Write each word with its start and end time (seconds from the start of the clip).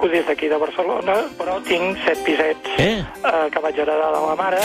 truco 0.00 0.08
des 0.08 0.26
d'aquí 0.26 0.48
de 0.48 0.56
Barcelona, 0.56 1.14
però 1.36 1.60
tinc 1.62 1.96
set 2.04 2.18
pisets 2.24 2.68
Eh? 2.78 3.04
eh, 3.04 3.50
que 3.52 3.58
vaig 3.60 3.76
heredar 3.78 4.12
de 4.12 4.20
la 4.26 4.34
mare. 4.36 4.58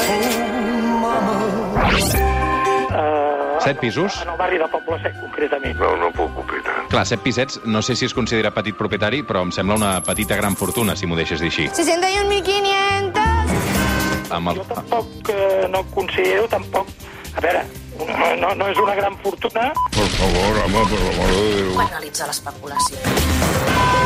Eh, 2.95 3.59
Set 3.59 3.79
pisos? 3.79 4.21
En 4.21 4.29
el 4.29 4.37
barri 4.37 4.57
de 4.57 4.67
Poble 4.67 5.01
Sec, 5.01 5.19
concretament. 5.19 5.77
No, 5.79 5.95
no 5.97 6.11
puc 6.11 6.37
opinar. 6.39 6.87
Clar, 6.89 7.05
set 7.05 7.19
pisets, 7.19 7.59
no 7.65 7.81
sé 7.81 7.95
si 7.95 8.05
es 8.05 8.13
considera 8.13 8.51
petit 8.53 8.75
propietari, 8.77 9.23
però 9.23 9.41
em 9.43 9.51
sembla 9.51 9.75
una 9.75 10.01
petita 10.03 10.35
gran 10.35 10.55
fortuna, 10.55 10.95
si 10.95 11.05
m'ho 11.07 11.15
deixes 11.15 11.39
dir 11.41 11.47
així. 11.51 11.67
61.500. 11.67 14.31
Amb 14.31 14.49
el... 14.49 14.55
Jo 14.61 14.65
tampoc 14.73 15.29
eh, 15.33 15.67
no 15.69 15.83
considero, 15.91 16.47
tampoc... 16.47 16.87
A 17.35 17.41
veure, 17.43 17.65
no, 17.99 18.35
no, 18.41 18.53
no 18.55 18.67
és 18.71 18.77
una 18.81 18.95
gran 18.95 19.15
fortuna, 19.23 19.71
Por 19.95 20.07
favor, 20.17 20.59
home, 20.65 20.83
per 20.89 20.99
l'amor 21.03 21.31
de 21.31 21.41
Déu. 21.55 21.79
Analitza 21.85 22.27
l'especulació. 22.27 22.97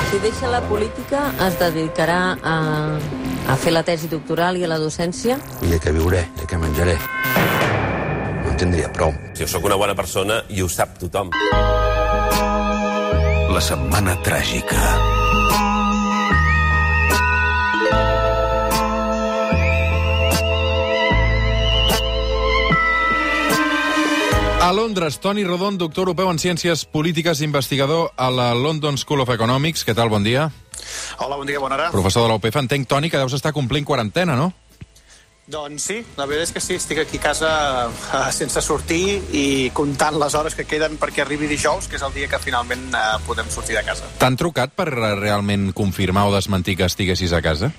Si 0.09 0.19
deixa 0.23 0.49
la 0.49 0.61
política, 0.69 1.23
es 1.47 1.57
dedicarà 1.59 2.21
a, 2.41 2.55
a 3.47 3.57
fer 3.61 3.73
la 3.73 3.83
tesi 3.85 4.09
doctoral 4.11 4.57
i 4.57 4.65
a 4.65 4.71
la 4.71 4.79
docència? 4.81 5.37
I 5.61 5.73
de 5.73 5.79
què 5.81 5.93
viuré, 5.95 6.25
de 6.39 6.47
què 6.49 6.59
menjaré. 6.61 6.97
No 8.43 8.53
en 8.53 8.57
tindria 8.61 8.91
prou. 8.93 9.13
Jo 9.37 9.47
sóc 9.49 9.65
una 9.69 9.77
bona 9.79 9.95
persona 9.97 10.43
i 10.49 10.63
ho 10.65 10.69
sap 10.69 10.97
tothom. 11.01 11.33
La 13.49 13.61
setmana 13.65 14.17
tràgica. 14.25 15.68
A 24.69 24.71
Londres, 24.71 25.19
Toni 25.19 25.43
Rodon, 25.43 25.79
doctor 25.81 26.03
europeu 26.03 26.27
en 26.29 26.37
Ciències 26.37 26.83
Polítiques, 26.85 27.39
investigador 27.41 28.11
a 28.13 28.27
la 28.29 28.51
London 28.53 28.99
School 29.01 29.23
of 29.23 29.31
Economics. 29.33 29.81
Què 29.81 29.95
tal, 29.97 30.11
bon 30.13 30.21
dia? 30.21 30.43
Hola, 31.17 31.39
bon 31.39 31.49
dia, 31.49 31.57
bona 31.57 31.73
hora. 31.73 31.87
Professor 31.89 32.21
de 32.21 32.29
la 32.29 32.35
UPF. 32.37 32.59
Entenc, 32.61 32.85
Toni, 32.85 33.09
que 33.09 33.17
deus 33.17 33.33
estar 33.33 33.49
complint 33.49 33.81
quarantena, 33.89 34.37
no? 34.37 34.51
Doncs 35.49 35.89
sí, 35.89 35.97
la 36.21 36.29
veritat 36.29 36.51
és 36.51 36.53
que 36.53 36.61
sí, 36.61 36.77
estic 36.77 37.01
aquí 37.01 37.17
a 37.17 37.23
casa 37.23 37.51
eh, 37.89 38.21
sense 38.29 38.61
sortir 38.61 39.17
i 39.33 39.71
comptant 39.73 40.21
les 40.21 40.37
hores 40.37 40.53
que 40.53 40.69
queden 40.69 41.01
perquè 41.01 41.25
arribi 41.25 41.49
dijous, 41.49 41.89
que 41.89 41.97
és 41.97 42.05
el 42.05 42.13
dia 42.13 42.29
que 42.29 42.37
finalment 42.37 42.91
eh, 42.93 43.03
podem 43.25 43.49
sortir 43.49 43.73
de 43.73 43.87
casa. 43.89 44.05
T'han 44.21 44.37
trucat 44.37 44.77
per 44.77 44.91
realment 44.93 45.71
confirmar 45.73 46.29
o 46.29 46.35
desmentir 46.37 46.77
que 46.77 46.85
estiguessis 46.85 47.33
a 47.33 47.41
casa? 47.41 47.73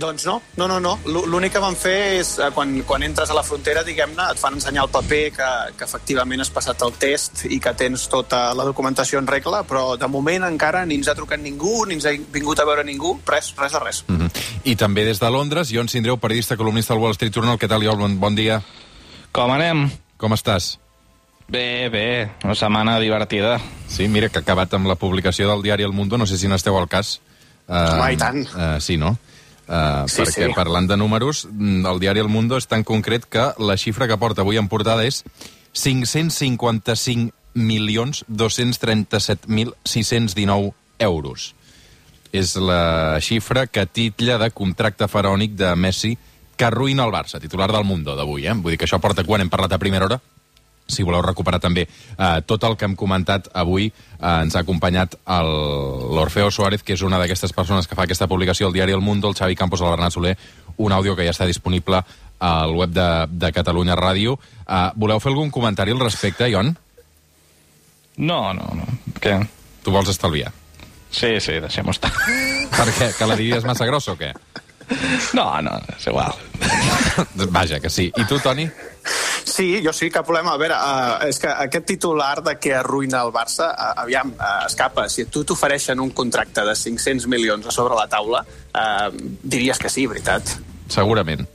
Doncs 0.00 0.24
no, 0.24 0.38
no, 0.56 0.66
no, 0.70 0.78
no. 0.80 0.94
L'ú- 1.12 1.26
L'únic 1.28 1.52
que 1.52 1.60
van 1.60 1.74
fer 1.76 1.96
és, 2.20 2.30
eh, 2.40 2.48
quan, 2.56 2.70
quan 2.88 3.02
entres 3.04 3.28
a 3.30 3.34
la 3.36 3.42
frontera, 3.44 3.82
diguem-ne, 3.84 4.30
et 4.32 4.38
fan 4.40 4.54
ensenyar 4.56 4.86
el 4.86 4.90
paper 4.94 5.18
que, 5.36 5.48
que 5.76 5.84
efectivament 5.84 6.40
has 6.40 6.48
passat 6.54 6.80
el 6.86 6.94
test 6.96 7.42
i 7.52 7.58
que 7.60 7.74
tens 7.76 8.06
tota 8.08 8.54
la 8.56 8.64
documentació 8.64 9.18
en 9.20 9.28
regla, 9.28 9.60
però 9.68 9.98
de 10.00 10.08
moment 10.08 10.46
encara 10.48 10.86
ni 10.88 10.96
ens 10.96 11.10
ha 11.12 11.14
trucat 11.18 11.42
ningú, 11.44 11.84
ni 11.86 11.98
ens 11.98 12.06
ha 12.08 12.14
vingut 12.32 12.58
a 12.60 12.64
veure 12.64 12.84
ningú, 12.88 13.18
res, 13.28 13.52
res 13.60 13.72
de 13.76 13.78
res. 13.84 14.04
Mm 14.08 14.16
-hmm. 14.18 14.30
I 14.64 14.76
també 14.76 15.04
des 15.04 15.20
de 15.20 15.30
Londres, 15.30 15.70
Ion 15.70 15.88
Sindreu, 15.88 16.16
periodista 16.16 16.56
columnista 16.56 16.94
del 16.94 17.02
Wall 17.02 17.12
Street 17.12 17.34
Journal. 17.34 17.58
Què 17.58 17.68
tal, 17.68 17.82
Ion? 17.82 17.98
Bon, 17.98 18.18
bon 18.20 18.34
dia. 18.34 18.62
Com 19.32 19.50
anem? 19.50 19.90
Com 20.16 20.32
estàs? 20.32 20.78
Bé, 21.48 21.88
bé, 21.90 22.30
una 22.44 22.54
setmana 22.54 22.98
divertida. 23.00 23.60
Sí, 23.88 24.08
mira, 24.08 24.28
que 24.28 24.38
ha 24.38 24.42
acabat 24.42 24.72
amb 24.74 24.86
la 24.86 24.94
publicació 24.94 25.48
del 25.48 25.62
diari 25.62 25.82
El 25.82 25.92
Mundo, 25.92 26.16
no 26.16 26.26
sé 26.26 26.38
si 26.38 26.46
n'esteu 26.48 26.78
al 26.78 26.88
cas. 26.88 27.20
Uh, 27.68 27.74
Home, 27.74 28.12
i 28.12 28.16
tant. 28.16 28.46
Uh, 28.54 28.80
sí, 28.80 28.96
no? 28.96 29.16
Uh, 29.70 30.02
Sí, 30.10 30.24
perquè 30.24 30.48
sí. 30.48 30.54
parlant 30.56 30.88
de 30.90 30.96
números, 30.98 31.44
mm, 31.46 31.86
el 31.86 32.00
diari 32.02 32.18
El 32.18 32.26
Mundo 32.28 32.56
és 32.58 32.66
tan 32.66 32.82
concret 32.82 33.22
que 33.30 33.52
la 33.62 33.76
xifra 33.78 34.08
que 34.10 34.18
porta 34.18 34.42
avui 34.42 34.58
en 34.58 34.66
portada 34.66 35.06
és 35.06 35.22
555 35.72 37.30
milions 37.54 38.24
237.619 38.26 40.74
euros. 40.98 41.54
És 42.32 42.56
la 42.56 43.18
xifra 43.22 43.66
que 43.66 43.86
titlla 43.86 44.38
de 44.38 44.50
contracte 44.50 45.06
faraònic 45.06 45.54
de 45.58 45.74
Messi 45.76 46.18
que 46.56 46.64
arruïna 46.66 47.04
el 47.06 47.12
Barça, 47.14 47.40
titular 47.40 47.72
del 47.72 47.84
Mundo 47.84 48.16
d'avui. 48.16 48.46
Eh? 48.46 48.54
Vull 48.54 48.70
dir 48.74 48.78
que 48.78 48.86
això 48.86 49.00
porta 49.00 49.24
quan 49.24 49.40
hem 49.40 49.50
parlat 49.50 49.72
a 49.72 49.78
primera 49.78 50.04
hora, 50.04 50.20
si 50.90 51.06
voleu 51.06 51.22
recuperar 51.24 51.60
també 51.62 51.86
eh, 51.86 52.40
tot 52.46 52.64
el 52.68 52.76
que 52.76 52.88
hem 52.88 52.96
comentat 52.98 53.50
avui, 53.54 53.90
eh, 53.90 54.30
ens 54.30 54.56
ha 54.56 54.64
acompanyat 54.64 55.16
l'Orfeo 55.26 56.50
Suárez, 56.50 56.82
que 56.82 56.94
és 56.98 57.04
una 57.06 57.18
d'aquestes 57.20 57.54
persones 57.56 57.88
que 57.88 57.98
fa 57.98 58.08
aquesta 58.08 58.28
publicació 58.28 58.68
al 58.68 58.76
diari 58.76 58.96
El 58.96 59.04
Mundo, 59.04 59.28
el 59.28 59.38
Xavi 59.38 59.56
Campos, 59.56 59.80
el 59.80 59.90
Bernat 59.94 60.12
Soler, 60.12 60.36
un 60.80 60.92
àudio 60.92 61.16
que 61.16 61.26
ja 61.26 61.34
està 61.34 61.46
disponible 61.48 62.02
al 62.40 62.72
web 62.74 62.92
de, 62.96 63.08
de 63.30 63.52
Catalunya 63.52 63.96
Ràdio. 63.98 64.38
Eh, 64.66 64.86
voleu 64.96 65.20
fer 65.20 65.32
algun 65.32 65.52
comentari 65.52 65.92
al 65.92 66.00
respecte, 66.00 66.48
Ion? 66.48 66.74
No, 68.20 68.40
no, 68.56 68.72
no. 68.76 68.88
Què? 69.20 69.36
Tu 69.84 69.92
vols 69.92 70.10
estalviar? 70.12 70.52
Sí, 71.10 71.38
sí, 71.40 71.58
deixem-ho 71.60 71.92
estar. 71.92 72.12
Per 72.78 72.88
què? 72.96 73.12
Que 73.18 73.28
la 73.28 73.36
diries 73.38 73.66
massa 73.66 73.88
grossa 73.88 74.14
o 74.14 74.18
què? 74.20 74.32
No, 75.34 75.46
no, 75.62 75.76
és 75.94 76.06
igual. 76.10 76.34
Vaja, 77.56 77.78
que 77.80 77.90
sí. 77.90 78.08
I 78.16 78.26
tu, 78.26 78.40
Toni? 78.42 78.66
Sí, 79.50 79.82
jo 79.84 79.92
sí, 79.92 80.10
cap 80.14 80.26
problema. 80.26 80.54
A 80.54 80.60
veure, 80.60 80.76
uh, 80.78 81.28
és 81.28 81.40
que 81.42 81.50
aquest 81.50 81.88
titular 81.90 82.40
de 82.46 82.56
que 82.62 82.74
arruïna 82.78 83.24
el 83.26 83.32
Barça, 83.34 83.72
uh, 83.74 83.92
aviam, 84.04 84.32
uh, 84.36 84.64
escapa. 84.66 85.08
Si 85.10 85.26
tu 85.26 85.44
t'ofereixen 85.44 86.00
un 86.00 86.14
contracte 86.16 86.64
de 86.66 86.76
500 86.78 87.26
milions 87.30 87.66
a 87.66 87.74
sobre 87.74 87.98
la 87.98 88.06
taula, 88.10 88.44
uh, 88.70 89.08
diries 89.42 89.82
que 89.82 89.90
sí, 89.92 90.06
veritat? 90.10 90.54
Segurament. 90.90 91.48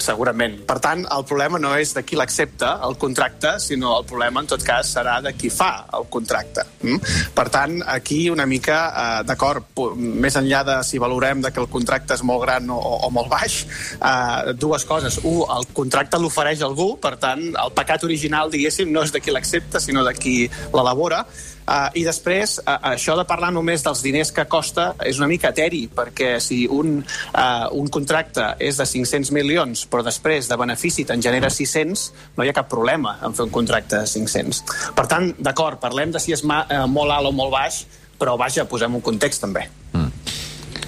Segurament. 0.00 0.58
Per 0.68 0.78
tant, 0.82 1.04
el 1.16 1.24
problema 1.28 1.60
no 1.62 1.72
és 1.78 1.94
de 1.96 2.02
qui 2.06 2.18
l'accepta, 2.18 2.76
el 2.86 2.96
contracte, 3.00 3.56
sinó 3.62 3.96
el 3.98 4.06
problema, 4.08 4.42
en 4.42 4.50
tot 4.50 4.64
cas, 4.66 4.94
serà 4.96 5.18
de 5.24 5.34
qui 5.38 5.50
fa 5.52 5.86
el 5.96 6.06
contracte. 6.12 6.64
Mm? 6.82 7.14
Per 7.36 7.46
tant, 7.52 7.78
aquí 7.86 8.22
una 8.30 8.46
mica, 8.46 8.80
eh, 8.90 9.22
d'acord, 9.28 9.68
més 9.96 10.36
enllà 10.40 10.62
de 10.66 10.78
si 10.86 11.00
valorem 11.02 11.44
de 11.44 11.52
que 11.52 11.62
el 11.62 11.70
contracte 11.72 12.16
és 12.16 12.24
molt 12.26 12.44
gran 12.44 12.70
o, 12.70 12.78
o 12.78 13.10
molt 13.14 13.30
baix, 13.32 13.60
eh, 14.00 14.54
dues 14.58 14.84
coses. 14.88 15.20
Un, 15.24 15.42
el 15.56 15.70
contracte 15.76 16.20
l'ofereix 16.20 16.64
algú, 16.66 16.92
per 17.00 17.16
tant, 17.22 17.46
el 17.50 17.72
pecat 17.76 18.04
original, 18.08 18.50
diguéssim, 18.52 18.90
no 18.92 19.04
és 19.06 19.14
de 19.14 19.22
qui 19.22 19.34
l'accepta, 19.34 19.80
sinó 19.80 20.04
de 20.06 20.14
qui 20.18 20.36
l'elabora. 20.74 21.24
Uh, 21.70 21.86
I 21.94 22.02
després, 22.02 22.56
uh, 22.64 22.78
això 22.90 23.14
de 23.14 23.22
parlar 23.28 23.52
només 23.54 23.84
dels 23.86 24.02
diners 24.02 24.32
que 24.34 24.42
costa 24.50 24.88
és 25.06 25.20
una 25.22 25.28
mica 25.30 25.52
eteri, 25.54 25.84
perquè 25.94 26.32
si 26.42 26.64
un, 26.66 26.96
uh, 26.98 27.68
un 27.78 27.86
contracte 27.94 28.56
és 28.58 28.80
de 28.80 28.86
500 28.90 29.30
milions, 29.36 29.84
però 29.86 30.02
després 30.02 30.50
de 30.50 30.58
benefici 30.58 31.06
te'n 31.06 31.22
genera 31.22 31.46
600, 31.46 32.08
no 32.34 32.42
hi 32.42 32.50
ha 32.50 32.56
cap 32.56 32.66
problema 32.72 33.20
en 33.22 33.38
fer 33.38 33.46
un 33.46 33.54
contracte 33.54 34.02
de 34.02 34.10
500. 34.10 34.64
Per 34.98 35.06
tant, 35.06 35.30
d'acord, 35.38 35.78
parlem 35.78 36.10
de 36.10 36.18
si 36.18 36.34
és 36.34 36.42
ma, 36.42 36.64
uh, 36.66 36.88
molt 36.90 37.14
alt 37.14 37.30
o 37.30 37.32
molt 37.38 37.54
baix, 37.54 37.84
però 38.18 38.34
vaja, 38.40 38.66
posem 38.66 38.98
un 38.98 39.06
context 39.06 39.46
també. 39.46 39.68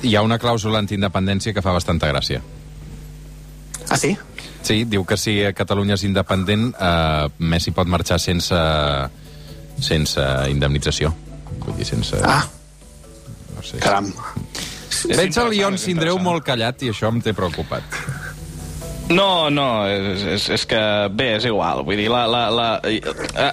Hi 0.02 0.16
ha 0.18 0.22
una 0.26 0.38
clàusula 0.42 0.80
antiindependència 0.82 1.54
que 1.54 1.62
fa 1.62 1.72
bastanta 1.76 2.08
gràcia. 2.10 2.42
Ah, 3.86 3.96
sí? 3.96 4.16
Sí, 4.66 4.82
diu 4.86 5.04
que 5.06 5.18
si 5.18 5.36
Catalunya 5.54 5.94
és 5.94 6.02
independent, 6.06 6.72
eh, 6.74 7.28
Messi 7.38 7.70
pot 7.74 7.86
marxar 7.90 8.18
sense, 8.22 8.58
sense 9.82 10.24
indemnització. 10.50 11.12
Vull 11.62 11.76
dir, 11.78 11.86
sense... 11.86 12.18
Ah, 12.24 12.42
no 13.54 13.62
sé. 13.66 13.78
caram. 13.82 14.12
Veig 15.12 15.36
el 15.40 15.54
Ion 15.58 15.78
Sindreu 15.80 16.18
molt 16.22 16.44
callat 16.46 16.82
i 16.86 16.92
això 16.92 17.10
em 17.10 17.20
té 17.24 17.34
preocupat. 17.36 17.96
No, 19.12 19.50
no, 19.50 19.84
és, 19.90 20.22
és, 20.36 20.44
és 20.56 20.64
que 20.68 20.80
bé, 21.12 21.32
és 21.36 21.46
igual. 21.48 21.82
Vull 21.84 21.98
dir, 22.00 22.08
la, 22.12 22.22
la, 22.30 22.42
la, 22.52 22.68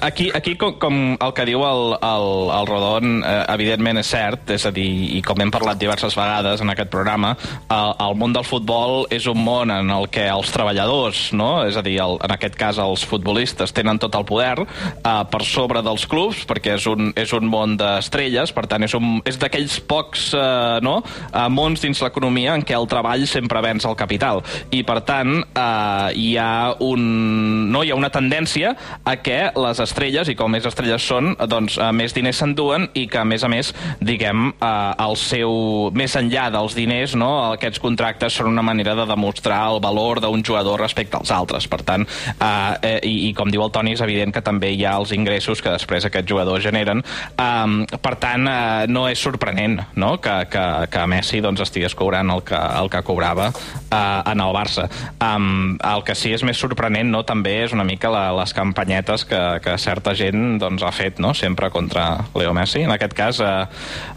aquí, 0.06 0.30
aquí 0.36 0.56
com, 0.60 0.76
com 0.80 1.00
el 1.16 1.34
que 1.36 1.46
diu 1.50 1.64
el, 1.68 1.96
el, 2.06 2.28
el 2.56 2.70
Rodon, 2.70 3.20
eh, 3.26 3.34
evidentment 3.56 4.00
és 4.00 4.12
cert, 4.14 4.54
és 4.56 4.66
a 4.70 4.72
dir, 4.76 4.88
i 5.18 5.22
com 5.26 5.42
hem 5.42 5.52
parlat 5.52 5.80
diverses 5.82 6.16
vegades 6.18 6.64
en 6.64 6.72
aquest 6.72 6.92
programa, 6.94 7.34
el, 7.68 7.94
el 8.06 8.18
món 8.20 8.36
del 8.36 8.48
futbol 8.48 9.04
és 9.14 9.28
un 9.32 9.42
món 9.44 9.74
en 9.74 9.92
el 9.94 10.08
que 10.14 10.28
els 10.32 10.54
treballadors, 10.54 11.30
no? 11.36 11.50
és 11.68 11.80
a 11.80 11.84
dir, 11.86 11.98
el, 12.04 12.18
en 12.24 12.36
aquest 12.36 12.56
cas 12.60 12.80
els 12.80 13.04
futbolistes, 13.10 13.74
tenen 13.76 14.00
tot 14.00 14.16
el 14.16 14.28
poder 14.30 14.56
eh, 14.64 15.24
per 15.32 15.44
sobre 15.48 15.84
dels 15.86 16.08
clubs, 16.10 16.46
perquè 16.50 16.78
és 16.78 16.88
un, 16.90 17.12
és 17.20 17.34
un 17.36 17.50
món 17.52 17.76
d'estrelles, 17.80 18.54
per 18.56 18.68
tant, 18.72 18.86
és, 18.88 18.96
un, 18.98 19.20
és 19.28 19.40
d'aquells 19.42 19.80
pocs 19.90 20.30
eh, 20.38 20.80
no? 20.86 21.00
eh, 21.04 21.48
mons 21.52 21.84
dins 21.84 22.06
l'economia 22.06 22.56
en 22.56 22.64
què 22.64 22.78
el 22.78 22.90
treball 22.92 23.28
sempre 23.30 23.64
venç 23.66 23.90
el 23.90 23.98
capital. 24.00 24.44
I, 24.72 24.84
per 24.88 25.02
tant, 25.08 25.40
eh, 25.56 26.12
hi 26.16 26.30
ha 26.38 26.76
un, 26.84 27.72
no, 27.72 27.84
hi 27.84 27.92
ha 27.92 27.98
una 27.98 28.12
tendència 28.14 28.74
a 29.04 29.16
que 29.24 29.40
les 29.56 29.82
estrelles, 29.84 30.30
i 30.30 30.36
com 30.40 30.52
més 30.52 30.66
estrelles 30.68 31.06
són, 31.06 31.34
doncs 31.50 31.78
eh, 31.80 31.92
més 31.96 32.16
diners 32.16 32.40
s'enduen 32.42 32.90
i 32.98 33.06
que, 33.10 33.22
a 33.22 33.28
més 33.28 33.44
a 33.44 33.50
més, 33.52 33.72
diguem, 34.02 34.50
eh, 34.54 34.72
el 35.06 35.18
seu, 35.20 35.54
més 35.96 36.16
enllà 36.20 36.50
dels 36.54 36.76
diners, 36.78 37.16
no, 37.20 37.30
aquests 37.56 37.82
contractes 37.84 38.40
són 38.40 38.52
una 38.52 38.66
manera 38.66 38.96
de 38.98 39.08
demostrar 39.10 39.62
el 39.74 39.82
valor 39.84 40.22
d'un 40.24 40.44
jugador 40.46 40.82
respecte 40.82 41.18
als 41.20 41.32
altres. 41.36 41.68
Per 41.70 41.82
tant, 41.86 42.06
eh, 42.06 42.50
eh, 42.82 42.96
i, 43.08 43.16
i 43.30 43.34
com 43.38 43.52
diu 43.52 43.64
el 43.66 43.74
Toni, 43.76 43.96
és 43.98 44.04
evident 44.06 44.34
que 44.36 44.44
també 44.46 44.72
hi 44.74 44.86
ha 44.86 44.98
els 45.00 45.14
ingressos 45.16 45.64
que 45.64 45.74
després 45.74 46.08
aquests 46.08 46.30
jugadors 46.30 46.64
generen. 46.66 47.04
Eh, 47.34 47.98
per 48.02 48.16
tant, 48.22 48.48
eh, 48.50 48.88
no 48.92 49.08
és 49.10 49.20
sorprenent 49.20 49.80
no? 50.00 50.16
que, 50.22 50.36
que, 50.52 50.66
que 50.92 51.08
Messi 51.10 51.44
doncs, 51.44 51.64
estigués 51.66 51.96
cobrant 51.98 52.30
el 52.34 52.44
que, 52.48 52.58
el 52.58 52.90
que 52.92 53.04
cobrava 53.06 53.50
eh, 53.50 54.22
en 54.32 54.46
el 54.46 54.56
Barça. 54.56 54.90
Eh, 54.90 55.39
Um, 55.40 55.78
el 55.86 56.04
que 56.04 56.16
sí 56.18 56.34
és 56.36 56.44
més 56.44 56.60
sorprenent 56.60 57.12
no, 57.14 57.24
també 57.28 57.60
és 57.64 57.76
una 57.76 57.86
mica 57.88 58.12
la, 58.12 58.30
les 58.36 58.52
campanyetes 58.56 59.26
que, 59.30 59.42
que 59.64 59.78
certa 59.80 60.16
gent 60.18 60.58
doncs, 60.60 60.84
ha 60.84 60.92
fet 60.96 61.22
no, 61.24 61.34
sempre 61.38 61.70
contra 61.72 62.26
Leo 62.36 62.56
Messi. 62.58 62.84
En 62.84 62.96
aquest 62.96 63.16
cas, 63.16 63.40
uh, 63.44 63.68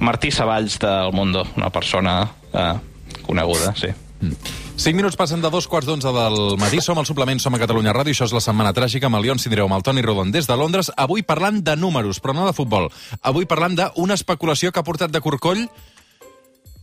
Martí 0.03 0.33
Savalls 0.35 0.81
del 0.83 1.13
Mundo, 1.15 1.45
una 1.57 1.71
persona 1.71 2.17
uh, 2.27 2.75
coneguda, 3.27 3.77
sí. 3.79 3.93
5 4.23 4.97
minuts 4.97 5.19
passen 5.19 5.43
de 5.43 5.51
dos 5.51 5.67
quarts 5.69 5.87
d'onze 5.87 6.11
del 6.15 6.57
matí. 6.59 6.81
Som 6.83 6.99
al 6.99 7.07
suplement, 7.07 7.39
som 7.43 7.55
a 7.55 7.61
Catalunya 7.61 7.95
Ràdio. 7.95 8.15
Això 8.15 8.27
és 8.27 8.35
la 8.35 8.43
setmana 8.43 8.73
tràgica 8.75 9.11
amb 9.11 9.19
el 9.19 9.27
Leon 9.27 9.43
Cindreu, 9.43 9.67
amb 9.67 9.79
el 9.79 9.87
Toni 9.87 10.03
Rodon 10.03 10.33
des 10.35 10.49
de 10.49 10.59
Londres. 10.59 10.91
Avui 10.97 11.27
parlant 11.27 11.61
de 11.63 11.77
números, 11.77 12.23
però 12.23 12.35
no 12.35 12.47
de 12.49 12.57
futbol. 12.57 12.91
Avui 13.21 13.47
parlant 13.51 13.79
d'una 13.79 14.19
especulació 14.19 14.73
que 14.73 14.83
ha 14.83 14.87
portat 14.87 15.15
de 15.15 15.23
corcoll 15.23 15.67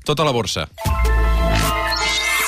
tota 0.06 0.28
la 0.28 0.36
borsa. 0.36 0.70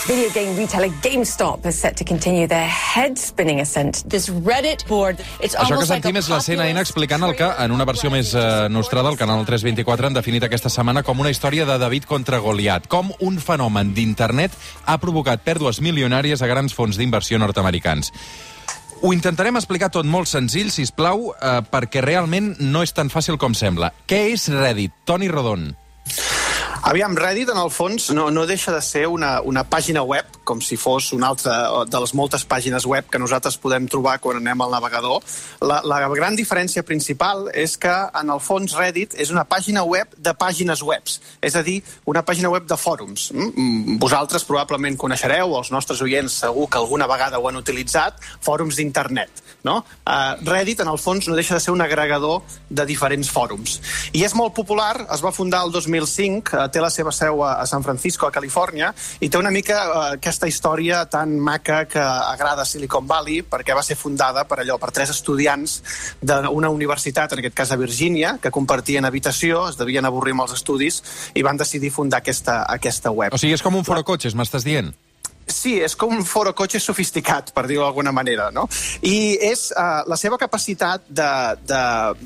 Video 0.07 0.31
game 0.33 0.55
retailer 0.57 0.89
GameStop 1.03 1.63
is 1.67 1.75
set 1.75 1.95
to 1.95 2.03
continue 2.03 2.47
their 2.47 2.67
head-spinning 2.67 3.61
ascent. 3.61 4.03
This 4.09 4.29
Reddit 4.29 4.87
board, 4.87 5.19
it's 5.39 5.53
Això 5.53 5.75
que 5.75 5.85
like 5.85 5.91
sentim 5.91 6.17
a 6.17 6.19
és 6.23 6.29
la 6.31 6.39
CNN 6.41 6.81
explicant 6.81 7.21
el 7.21 7.35
que, 7.37 7.45
en 7.45 7.75
una 7.75 7.85
versió 7.85 8.09
més 8.09 8.31
eh, 8.33 8.65
nostrada, 8.73 9.11
el 9.13 9.19
canal 9.19 9.45
324 9.45 10.09
han 10.09 10.17
definit 10.17 10.47
aquesta 10.47 10.73
setmana 10.73 11.05
com 11.05 11.21
una 11.21 11.29
història 11.29 11.69
de 11.69 11.77
David 11.77 12.09
contra 12.09 12.41
Goliat, 12.41 12.89
com 12.89 13.13
un 13.21 13.37
fenomen 13.37 13.93
d'internet 13.93 14.57
ha 14.89 14.97
provocat 14.97 15.45
pèrdues 15.45 15.83
milionàries 15.85 16.41
a 16.41 16.49
grans 16.49 16.73
fons 16.73 16.97
d'inversió 16.97 17.37
nord-americans. 17.37 18.09
Ho 19.05 19.13
intentarem 19.13 19.61
explicar 19.61 19.93
tot 19.93 20.09
molt 20.09 20.33
senzill, 20.33 20.73
si 20.73 20.89
plau, 20.97 21.29
eh, 21.37 21.59
perquè 21.61 22.01
realment 22.01 22.55
no 22.57 22.81
és 22.81 22.97
tan 22.97 23.13
fàcil 23.13 23.37
com 23.37 23.53
sembla. 23.53 23.93
Què 24.09 24.31
és 24.33 24.49
Reddit? 24.49 24.97
Toni 25.05 25.29
Rodon. 25.29 25.75
Aviam, 26.81 27.13
Reddit, 27.15 27.49
en 27.53 27.59
el 27.61 27.69
fons, 27.69 28.07
no, 28.09 28.31
no 28.33 28.47
deixa 28.49 28.71
de 28.73 28.81
ser 28.81 29.03
una, 29.05 29.35
una 29.45 29.61
pàgina 29.69 30.01
web, 30.01 30.25
com 30.43 30.61
si 30.61 30.77
fos 30.77 31.11
una 31.13 31.29
altra 31.31 31.85
de 31.85 31.99
les 32.01 32.13
moltes 32.17 32.45
pàgines 32.49 32.85
web 32.89 33.07
que 33.11 33.19
nosaltres 33.21 33.57
podem 33.61 33.87
trobar 33.91 34.17
quan 34.23 34.39
anem 34.41 34.63
al 34.63 34.73
navegador. 34.73 35.21
La, 35.61 35.81
la 35.85 35.99
gran 36.15 36.35
diferència 36.37 36.83
principal 36.87 37.47
és 37.53 37.77
que, 37.81 37.93
en 38.21 38.33
el 38.33 38.41
fons, 38.43 38.75
Reddit 38.77 39.15
és 39.21 39.31
una 39.33 39.45
pàgina 39.45 39.83
web 39.87 40.15
de 40.17 40.33
pàgines 40.37 40.81
webs, 40.85 41.19
és 41.41 41.55
a 41.55 41.63
dir, 41.65 41.79
una 42.09 42.23
pàgina 42.25 42.49
web 42.53 42.67
de 42.69 42.77
fòrums. 42.79 43.29
Mm? 43.35 43.99
Vosaltres 44.01 44.45
probablement 44.47 44.97
coneixereu, 44.97 45.55
els 45.59 45.71
nostres 45.73 46.01
oients 46.01 46.41
segur 46.45 46.67
que 46.69 46.81
alguna 46.81 47.07
vegada 47.09 47.39
ho 47.39 47.47
han 47.49 47.59
utilitzat, 47.61 48.19
fòrums 48.41 48.79
d'internet. 48.79 49.43
No? 49.63 49.83
Uh, 50.07 50.39
Reddit, 50.41 50.81
en 50.81 50.89
el 50.89 50.97
fons, 50.97 51.27
no 51.29 51.37
deixa 51.37 51.53
de 51.53 51.61
ser 51.61 51.73
un 51.73 51.83
agregador 51.85 52.41
de 52.69 52.85
diferents 52.89 53.29
fòrums. 53.29 53.77
I 54.17 54.23
és 54.25 54.33
molt 54.37 54.55
popular, 54.57 55.05
es 55.13 55.21
va 55.21 55.33
fundar 55.35 55.61
el 55.67 55.73
2005, 55.75 56.55
uh, 56.57 56.65
té 56.73 56.81
la 56.81 56.89
seva 56.89 57.13
seu 57.13 57.43
a, 57.45 57.53
a 57.61 57.67
San 57.69 57.85
Francisco, 57.85 58.25
a 58.25 58.33
Califòrnia, 58.33 58.89
i 59.21 59.29
té 59.29 59.37
una 59.37 59.53
mica 59.53 59.77
uh, 59.85 60.01
història 60.47 61.03
tan 61.11 61.33
maca 61.39 61.85
que 61.89 62.01
agrada 62.01 62.65
Silicon 62.65 63.07
Valley, 63.07 63.41
perquè 63.43 63.75
va 63.75 63.83
ser 63.83 63.97
fundada 63.99 64.45
per 64.47 64.61
allò, 64.61 64.77
per 64.81 64.91
tres 64.95 65.11
estudiants 65.13 65.81
d'una 66.21 66.71
universitat, 66.71 67.33
en 67.33 67.43
aquest 67.43 67.57
cas 67.57 67.71
a 67.71 67.79
Virgínia, 67.81 68.37
que 68.41 68.51
compartien 68.51 69.05
habitació, 69.05 69.67
es 69.69 69.77
devien 69.77 70.05
avorrir 70.05 70.37
amb 70.37 70.47
els 70.47 70.57
estudis, 70.57 71.01
i 71.35 71.43
van 71.43 71.57
decidir 71.57 71.91
fundar 71.91 72.23
aquesta, 72.23 72.61
aquesta 72.69 73.11
web. 73.11 73.33
O 73.33 73.41
sigui, 73.41 73.53
és 73.53 73.63
com 73.65 73.75
un 73.75 73.87
foro 73.87 74.03
cotxes, 74.07 74.35
m'estàs 74.37 74.63
dient? 74.67 74.93
Sí, 75.51 75.75
és 75.83 75.95
com 75.99 76.13
un 76.15 76.25
foro 76.27 76.53
cotxe 76.57 76.79
sofisticat, 76.81 77.51
per 77.55 77.65
dir-ho 77.67 77.83
d'alguna 77.83 78.13
manera, 78.15 78.49
no? 78.55 78.67
I 79.05 79.35
és 79.51 79.67
uh, 79.75 80.01
la 80.09 80.17
seva 80.19 80.39
capacitat 80.41 81.03
de, 81.07 81.29
de, 81.67 81.81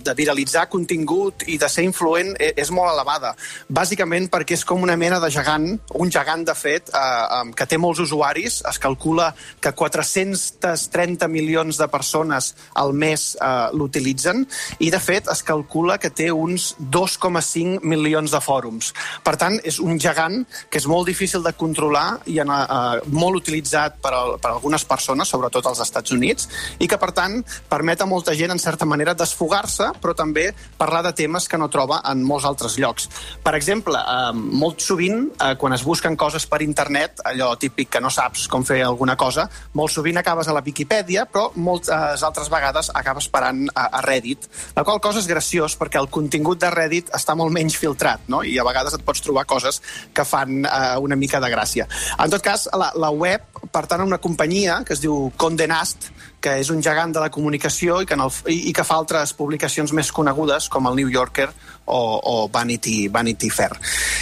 de 0.06 0.16
viralitzar 0.18 0.68
contingut 0.72 1.46
i 1.50 1.58
de 1.62 1.70
ser 1.72 1.86
influent 1.88 2.34
és, 2.40 2.54
és 2.66 2.72
molt 2.74 2.94
elevada. 2.94 3.34
Bàsicament 3.68 4.30
perquè 4.32 4.56
és 4.58 4.66
com 4.68 4.84
una 4.86 4.98
mena 5.00 5.20
de 5.24 5.32
gegant, 5.34 5.68
un 6.00 6.14
gegant, 6.14 6.46
de 6.46 6.54
fet, 6.56 6.92
um, 6.94 7.52
que 7.56 7.66
té 7.66 7.80
molts 7.82 8.02
usuaris. 8.04 8.60
Es 8.70 8.80
calcula 8.82 9.32
que 9.64 9.72
430 9.74 11.28
milions 11.32 11.80
de 11.82 11.88
persones 11.92 12.52
al 12.76 12.94
mes 12.94 13.32
uh, 13.40 13.72
l'utilitzen 13.74 14.44
i, 14.80 14.92
de 14.94 15.00
fet, 15.02 15.30
es 15.32 15.42
calcula 15.46 15.98
que 16.02 16.12
té 16.14 16.30
uns 16.32 16.74
2,5 16.80 17.82
milions 17.84 18.36
de 18.36 18.42
fòrums. 18.44 18.92
Per 19.26 19.36
tant, 19.42 19.58
és 19.64 19.80
un 19.84 20.00
gegant 20.02 20.44
que 20.70 20.82
és 20.82 20.88
molt 20.92 21.10
difícil 21.10 21.44
de 21.46 21.56
controlar 21.58 22.22
i 22.30 22.40
en, 22.44 22.52
uh, 22.52 23.02
molt 23.16 23.40
utilitzat 23.42 24.00
per, 24.04 24.14
al, 24.16 24.36
per 24.42 24.54
algunes 24.54 24.86
persones, 24.88 25.32
sobretot 25.32 25.66
als 25.70 25.82
Estats 25.84 26.14
Units, 26.16 26.50
i 26.80 26.90
que, 26.92 27.00
per 27.02 27.12
tant, 27.16 27.40
permet 27.70 28.04
a 28.04 28.10
molta 28.10 28.36
gent, 28.38 28.54
en 28.54 28.62
certa 28.62 28.88
manera, 28.88 29.16
desfogar-se, 29.18 29.92
però 30.02 30.16
també 30.18 30.50
parlar 30.78 31.04
de 31.06 31.14
temes 31.18 31.50
que 31.50 31.60
no 31.60 31.70
troba 31.72 32.02
en 32.12 32.24
molts 32.26 32.48
altres 32.48 32.78
llocs. 32.82 33.10
Per 33.44 33.56
exemple, 33.58 33.98
eh, 34.00 34.32
molt 34.36 34.84
sovint, 34.84 35.30
eh, 35.40 35.56
quan 35.58 35.74
es 35.74 35.84
busquen 35.84 36.16
coses 36.16 36.46
per 36.46 36.62
internet, 36.62 37.22
allò 37.26 37.56
típic 37.58 37.90
que 37.96 38.02
no 38.02 38.12
saps 38.12 38.48
com 38.52 38.66
fer 38.66 38.82
alguna 38.84 39.16
cosa, 39.16 39.48
molt 39.74 39.94
sovint 39.94 40.18
acabes 40.18 40.48
a 40.48 40.56
la 40.56 40.64
Viquipèdia, 40.66 41.26
però 41.32 41.50
moltes 41.56 42.24
altres 42.24 42.50
vegades 42.52 42.92
acabes 42.94 43.28
parant 43.32 43.66
a, 43.74 43.88
a 44.00 44.02
Reddit, 44.06 44.48
la 44.76 44.84
qual 44.84 45.02
cosa 45.04 45.22
és 45.22 45.30
graciós 45.30 45.78
perquè 45.80 46.00
el 46.02 46.10
contingut 46.12 46.60
de 46.62 46.72
Reddit 46.74 47.12
està 47.16 47.36
molt 47.38 47.54
menys 47.56 47.78
filtrat, 47.80 48.26
no? 48.32 48.42
i 48.44 48.58
a 48.60 48.66
vegades 48.68 48.96
et 48.98 49.06
pots 49.06 49.24
trobar 49.24 49.46
coses 49.50 49.82
que 50.14 50.26
fan 50.28 50.66
eh, 50.66 50.96
una 51.02 51.18
mica 51.20 51.42
de 51.44 51.52
gràcia. 51.52 51.88
En 52.20 52.32
tot 52.34 52.44
cas, 52.46 52.68
la, 52.74 52.92
la 52.96 53.12
web 53.12 53.44
pertany 53.72 54.02
a 54.02 54.08
una 54.08 54.22
companyia 54.24 54.80
que 54.86 54.96
es 54.96 55.02
diu 55.04 55.32
Condé 55.38 55.68
Nast, 55.68 56.10
que 56.40 56.58
és 56.62 56.70
un 56.72 56.82
gegant 56.86 57.14
de 57.16 57.24
la 57.24 57.32
comunicació 57.34 58.02
i 58.02 58.08
que, 58.08 58.16
en 58.18 58.24
el, 58.26 58.34
i, 58.52 58.70
i 58.70 58.74
que 58.76 58.86
fa 58.88 59.00
altres 59.00 59.34
publicacions 59.38 59.94
més 59.98 60.12
conegudes, 60.16 60.70
com 60.70 60.88
el 60.90 60.98
New 61.00 61.12
Yorker 61.12 61.50
o, 61.86 62.20
o 62.24 62.48
Vanity, 62.50 63.08
Vanity 63.14 63.50
Fair. 63.50 63.72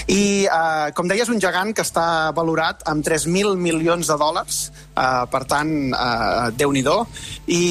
I, 0.08 0.46
eh, 0.46 0.92
com 0.96 1.08
deia, 1.08 1.24
és 1.24 1.32
un 1.32 1.40
gegant 1.42 1.74
que 1.76 1.84
està 1.86 2.32
valorat 2.36 2.84
amb 2.92 3.06
3.000 3.06 3.56
milions 3.60 4.08
de 4.10 4.18
dòlars, 4.20 4.60
eh, 4.96 5.24
per 5.32 5.44
tant, 5.50 5.72
eh, 5.96 6.50
déu-n'hi-do. 6.60 6.96
I, 7.48 7.64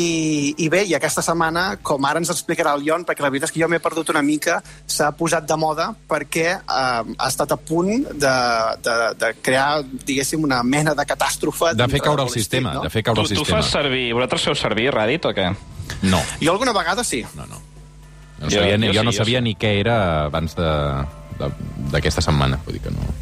I 0.65 0.69
bé, 0.73 0.85
i 0.89 0.95
aquesta 0.97 1.23
setmana, 1.25 1.79
com 1.85 2.05
ara 2.09 2.21
ens 2.23 2.33
explicarà 2.33 2.75
el 2.77 2.87
Ion, 2.89 3.05
perquè 3.09 3.25
la 3.25 3.31
veritat 3.33 3.51
és 3.51 3.55
que 3.57 3.61
jo 3.63 3.69
m'he 3.73 3.81
perdut 3.85 4.13
una 4.15 4.23
mica, 4.25 4.61
s'ha 4.87 5.11
posat 5.17 5.47
de 5.49 5.57
moda 5.61 5.91
perquè 6.09 6.47
eh, 6.57 6.63
ha 6.73 7.29
estat 7.29 7.53
a 7.53 7.59
punt 7.61 7.93
de, 8.13 8.35
de, 8.85 8.97
de 9.21 9.33
crear, 9.43 9.83
diguéssim, 9.85 10.43
una 10.45 10.63
mena 10.63 10.95
de 10.97 11.05
catàstrofe. 11.09 11.75
De 11.77 11.89
fer 11.93 12.01
caure 12.05 12.25
el 12.25 12.33
sistema, 12.33 12.73
no? 12.79 12.87
de 12.87 12.91
fer 12.93 13.03
caure 13.05 13.23
Tu, 13.23 13.29
el 13.29 13.37
tu 13.37 13.45
sistema. 13.45 13.61
fas 13.61 13.71
servir... 13.77 14.07
Vosaltres 14.17 14.49
feu 14.49 14.57
servir 14.57 14.89
Reddit 14.95 15.29
o 15.29 15.35
què? 15.37 15.51
No, 16.09 16.21
Jo 16.41 16.53
alguna 16.55 16.73
vegada 16.73 17.05
sí. 17.05 17.21
no, 17.37 17.45
no. 17.47 17.61
No 18.43 18.49
Jo- 18.51 18.59
sabia, 18.61 18.77
jo 18.77 18.87
jo, 18.87 18.93
sí, 18.93 19.05
no 19.07 19.13
jo 19.13 19.19
sabia 19.23 19.39
sí. 19.39 19.45
ni 19.49 19.55
què 19.57 19.75
era 19.81 19.97
abans 20.27 20.57
d'aquesta 20.59 22.21
setmana. 22.25 22.59
Vull 22.67 22.79
dir 22.79 22.83
que 22.89 22.91
no... 22.95 23.13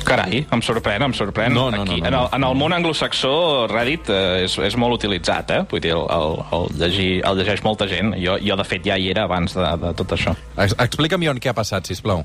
Carai, 0.00 0.38
em 0.50 0.62
sorprèn, 0.64 1.02
em 1.04 1.12
sorprèn. 1.14 1.52
No, 1.52 1.66
no, 1.70 1.82
Aquí, 1.84 1.98
no, 2.00 2.04
no, 2.04 2.06
en, 2.08 2.14
el, 2.14 2.20
no. 2.22 2.28
en 2.38 2.44
el 2.48 2.54
món 2.56 2.72
anglosaxó, 2.72 3.66
Reddit 3.70 4.08
eh, 4.10 4.46
és, 4.46 4.54
és 4.64 4.76
molt 4.80 4.96
utilitzat, 4.96 5.50
eh? 5.52 5.58
Vull 5.70 5.82
dir, 5.84 5.92
el, 5.92 6.06
el, 6.16 6.38
el, 6.56 6.64
llegir, 6.80 7.10
el 7.28 7.36
llegeix 7.38 7.60
molta 7.62 7.86
gent. 7.86 8.14
Jo, 8.18 8.38
jo, 8.40 8.56
de 8.56 8.64
fet, 8.66 8.82
ja 8.88 8.96
hi 8.98 9.10
era 9.12 9.26
abans 9.28 9.52
de, 9.54 9.66
de 9.84 9.92
tot 10.00 10.16
això. 10.16 10.32
Ex 10.56 10.74
Explica'm, 10.80 11.22
Ion, 11.28 11.38
què 11.38 11.52
ha 11.52 11.56
passat, 11.56 11.86
si 11.86 11.98
plau. 12.00 12.24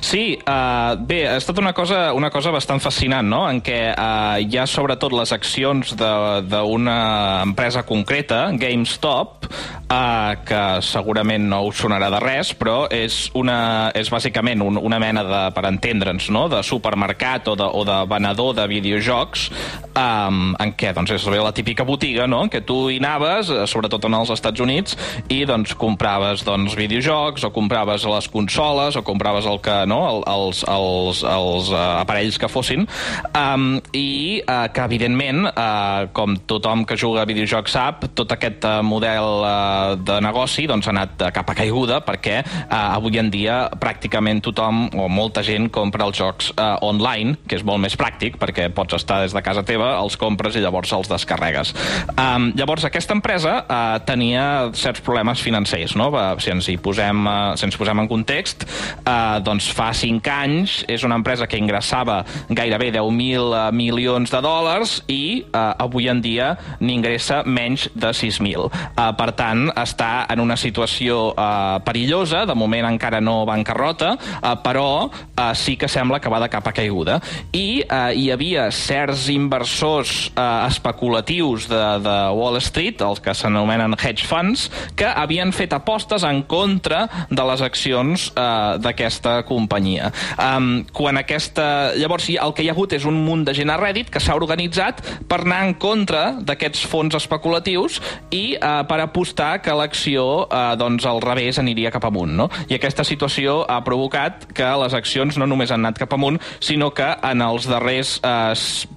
Sí, 0.00 0.38
uh, 0.48 0.96
bé, 0.96 1.20
ha 1.28 1.36
estat 1.38 1.58
una 1.60 1.72
cosa, 1.76 2.12
una 2.16 2.30
cosa 2.32 2.50
bastant 2.54 2.80
fascinant, 2.82 3.28
no?, 3.28 3.42
en 3.50 3.60
què 3.64 3.78
uh, 3.92 4.38
hi 4.40 4.58
ha 4.58 4.66
sobretot 4.68 5.12
les 5.14 5.32
accions 5.36 5.92
d'una 5.98 6.96
empresa 7.44 7.84
concreta, 7.86 8.46
GameStop, 8.56 9.46
uh, 9.90 10.38
que 10.46 10.62
segurament 10.86 11.44
no 11.50 11.62
us 11.68 11.82
sonarà 11.84 12.08
de 12.12 12.20
res, 12.22 12.54
però 12.56 12.86
és, 12.90 13.28
una, 13.38 13.90
és 13.96 14.10
bàsicament 14.12 14.64
un, 14.64 14.80
una 14.80 15.00
mena 15.02 15.24
de, 15.26 15.42
per 15.56 15.66
entendre'ns, 15.68 16.30
no?, 16.34 16.46
de 16.52 16.62
supermercat 16.66 17.52
o 17.52 17.56
de, 17.60 17.68
o 17.68 17.84
de 17.86 18.00
venedor 18.10 18.56
de 18.58 18.66
videojocs, 18.70 19.46
um, 19.92 20.56
en 20.56 20.74
què 20.80 20.94
doncs, 20.96 21.14
és 21.18 21.28
la 21.30 21.54
típica 21.56 21.84
botiga, 21.86 22.26
no?, 22.30 22.42
en 22.46 22.52
què 22.52 22.64
tu 22.66 22.80
hi 22.90 22.98
anaves, 23.02 23.52
sobretot 23.70 24.08
en 24.08 24.18
els 24.22 24.32
Estats 24.32 24.64
Units, 24.64 24.96
i 25.28 25.42
doncs 25.48 25.76
compraves 25.78 26.44
doncs, 26.46 26.74
videojocs, 26.78 27.44
o 27.44 27.52
compraves 27.54 28.08
les 28.08 28.32
consoles, 28.32 28.96
o 28.96 29.04
compraves 29.06 29.49
el 29.50 29.60
que, 29.64 29.76
no?, 29.90 30.00
el, 30.08 30.22
els, 30.30 30.62
els, 30.70 31.22
els 31.26 31.72
uh, 31.74 31.80
aparells 32.00 32.38
que 32.40 32.50
fossin, 32.50 32.86
um, 33.34 33.78
i 33.96 34.40
uh, 34.44 34.68
que, 34.72 34.86
evidentment, 34.86 35.46
uh, 35.50 36.08
com 36.16 36.36
tothom 36.50 36.84
que 36.88 36.98
juga 37.00 37.24
a 37.24 37.28
videojocs 37.28 37.76
sap, 37.76 38.06
tot 38.16 38.32
aquest 38.36 38.64
uh, 38.68 38.78
model 38.86 39.44
uh, 39.44 39.96
de 39.98 40.20
negoci 40.24 40.66
doncs, 40.70 40.88
ha 40.88 40.94
anat 40.94 41.26
cap 41.34 41.50
a 41.50 41.56
caiguda, 41.58 42.00
perquè 42.06 42.40
uh, 42.42 42.76
avui 42.96 43.18
en 43.20 43.30
dia 43.32 43.62
pràcticament 43.80 44.42
tothom, 44.44 44.86
o 44.96 45.08
molta 45.10 45.44
gent, 45.46 45.68
compra 45.74 46.06
els 46.08 46.18
jocs 46.20 46.52
uh, 46.56 46.76
online, 46.86 47.36
que 47.48 47.58
és 47.58 47.66
molt 47.66 47.82
més 47.82 47.96
pràctic, 47.98 48.38
perquè 48.40 48.70
pots 48.74 48.96
estar 48.98 49.20
des 49.24 49.34
de 49.36 49.42
casa 49.44 49.64
teva, 49.66 49.92
els 50.00 50.16
compres 50.20 50.56
i 50.56 50.64
llavors 50.64 50.92
els 50.96 51.10
descarregues. 51.10 51.74
Um, 52.14 52.50
llavors, 52.58 52.86
aquesta 52.88 53.16
empresa 53.16 53.60
uh, 53.64 53.98
tenia 54.06 54.70
certs 54.76 55.02
problemes 55.04 55.42
financers, 55.42 55.96
no? 55.98 56.10
Si 56.40 56.52
ens 56.52 56.68
hi 56.70 56.76
posem, 56.80 57.24
uh, 57.26 57.54
si 57.58 57.66
ens 57.68 57.78
posem 57.80 58.02
en 58.02 58.10
context, 58.10 58.66
uh, 59.04 59.39
doncs 59.44 59.70
fa 59.74 59.90
5 59.96 60.30
anys 60.30 60.80
és 60.90 61.04
una 61.06 61.16
empresa 61.18 61.48
que 61.50 61.58
ingressava 61.60 62.20
gairebé 62.48 62.90
10.000 62.94 63.54
eh, 63.56 63.64
milions 63.76 64.30
de 64.32 64.40
dòlars 64.44 64.96
i 65.10 65.42
eh, 65.42 65.58
avui 65.82 66.08
en 66.10 66.20
dia 66.22 66.52
n'ingressa 66.80 67.42
menys 67.46 67.88
de 67.94 68.12
6.000. 68.14 68.68
Eh, 68.70 69.10
per 69.18 69.30
tant, 69.38 69.66
està 69.78 70.26
en 70.30 70.42
una 70.42 70.56
situació 70.60 71.30
eh, 71.34 71.80
perillosa, 71.86 72.44
de 72.48 72.56
moment 72.58 72.90
encara 72.90 73.20
no 73.24 73.40
bancarrota, 73.48 74.14
eh, 74.16 74.54
però 74.64 75.08
eh, 75.10 75.52
sí 75.54 75.76
que 75.80 75.88
sembla 75.88 76.20
que 76.20 76.32
va 76.32 76.42
de 76.42 76.50
capa 76.52 76.74
caiguda. 76.76 77.20
I 77.56 77.82
eh, 77.82 78.00
hi 78.16 78.30
havia 78.32 78.68
certs 78.74 79.28
inversors 79.32 80.30
eh, 80.34 80.48
especulatius 80.68 81.68
de, 81.70 81.84
de 82.04 82.16
Wall 82.36 82.60
Street, 82.62 83.02
els 83.06 83.22
que 83.22 83.34
s'anomenen 83.36 83.96
hedge 84.00 84.26
funds, 84.28 84.68
que 84.96 85.08
havien 85.08 85.54
fet 85.56 85.74
apostes 85.76 86.24
en 86.26 86.42
contra 86.48 87.06
de 87.30 87.46
les 87.50 87.62
accions 87.64 88.30
eh, 88.34 88.78
d'aquesta 88.82 89.29
companyia. 89.48 90.10
Um, 90.38 90.84
quan 90.96 91.20
aquesta... 91.20 91.92
Llavors, 91.98 92.26
sí, 92.28 92.36
el 92.40 92.54
que 92.56 92.64
hi 92.64 92.70
ha 92.70 92.74
hagut 92.76 92.94
és 92.96 93.06
un 93.08 93.18
munt 93.24 93.44
de 93.48 93.54
gent 93.56 93.72
a 93.72 93.78
Reddit 93.80 94.10
que 94.12 94.22
s'ha 94.22 94.36
organitzat 94.38 95.02
per 95.30 95.42
anar 95.44 95.62
en 95.68 95.74
contra 95.80 96.22
d'aquests 96.46 96.84
fons 96.90 97.16
especulatius 97.16 98.00
i 98.34 98.56
eh, 98.56 98.70
per 98.88 99.00
apostar 99.02 99.60
que 99.64 99.74
l'acció 99.76 100.46
eh, 100.46 100.74
doncs, 100.80 101.06
al 101.08 101.22
revés 101.24 101.60
aniria 101.62 101.92
cap 101.94 102.06
amunt. 102.08 102.34
No? 102.36 102.48
I 102.68 102.76
aquesta 102.78 103.06
situació 103.06 103.60
ha 103.68 103.80
provocat 103.86 104.48
que 104.56 104.68
les 104.84 104.96
accions 104.96 105.38
no 105.40 105.48
només 105.50 105.72
han 105.72 105.84
anat 105.84 106.00
cap 106.02 106.14
amunt, 106.16 106.40
sinó 106.60 106.90
que 106.96 107.08
en 107.30 107.44
els 107.44 107.68
darrers 107.70 108.18
eh, 108.24 108.54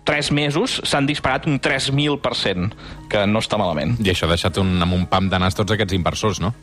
tres 0.07 0.31
mesos 0.31 0.79
s'han 0.83 1.07
disparat 1.09 1.47
un 1.49 1.59
3.000%, 1.63 2.69
que 3.09 3.25
no 3.29 3.41
està 3.43 3.59
malament. 3.61 3.97
I 4.03 4.13
això 4.13 4.27
ha 4.27 4.33
deixat 4.33 4.59
un, 4.61 4.75
amb 4.81 4.97
un 4.97 5.07
pam 5.09 5.29
de 5.31 5.41
nas 5.41 5.57
tots 5.57 5.75
aquests 5.75 5.95
inversors, 5.95 6.41
no? 6.43 6.53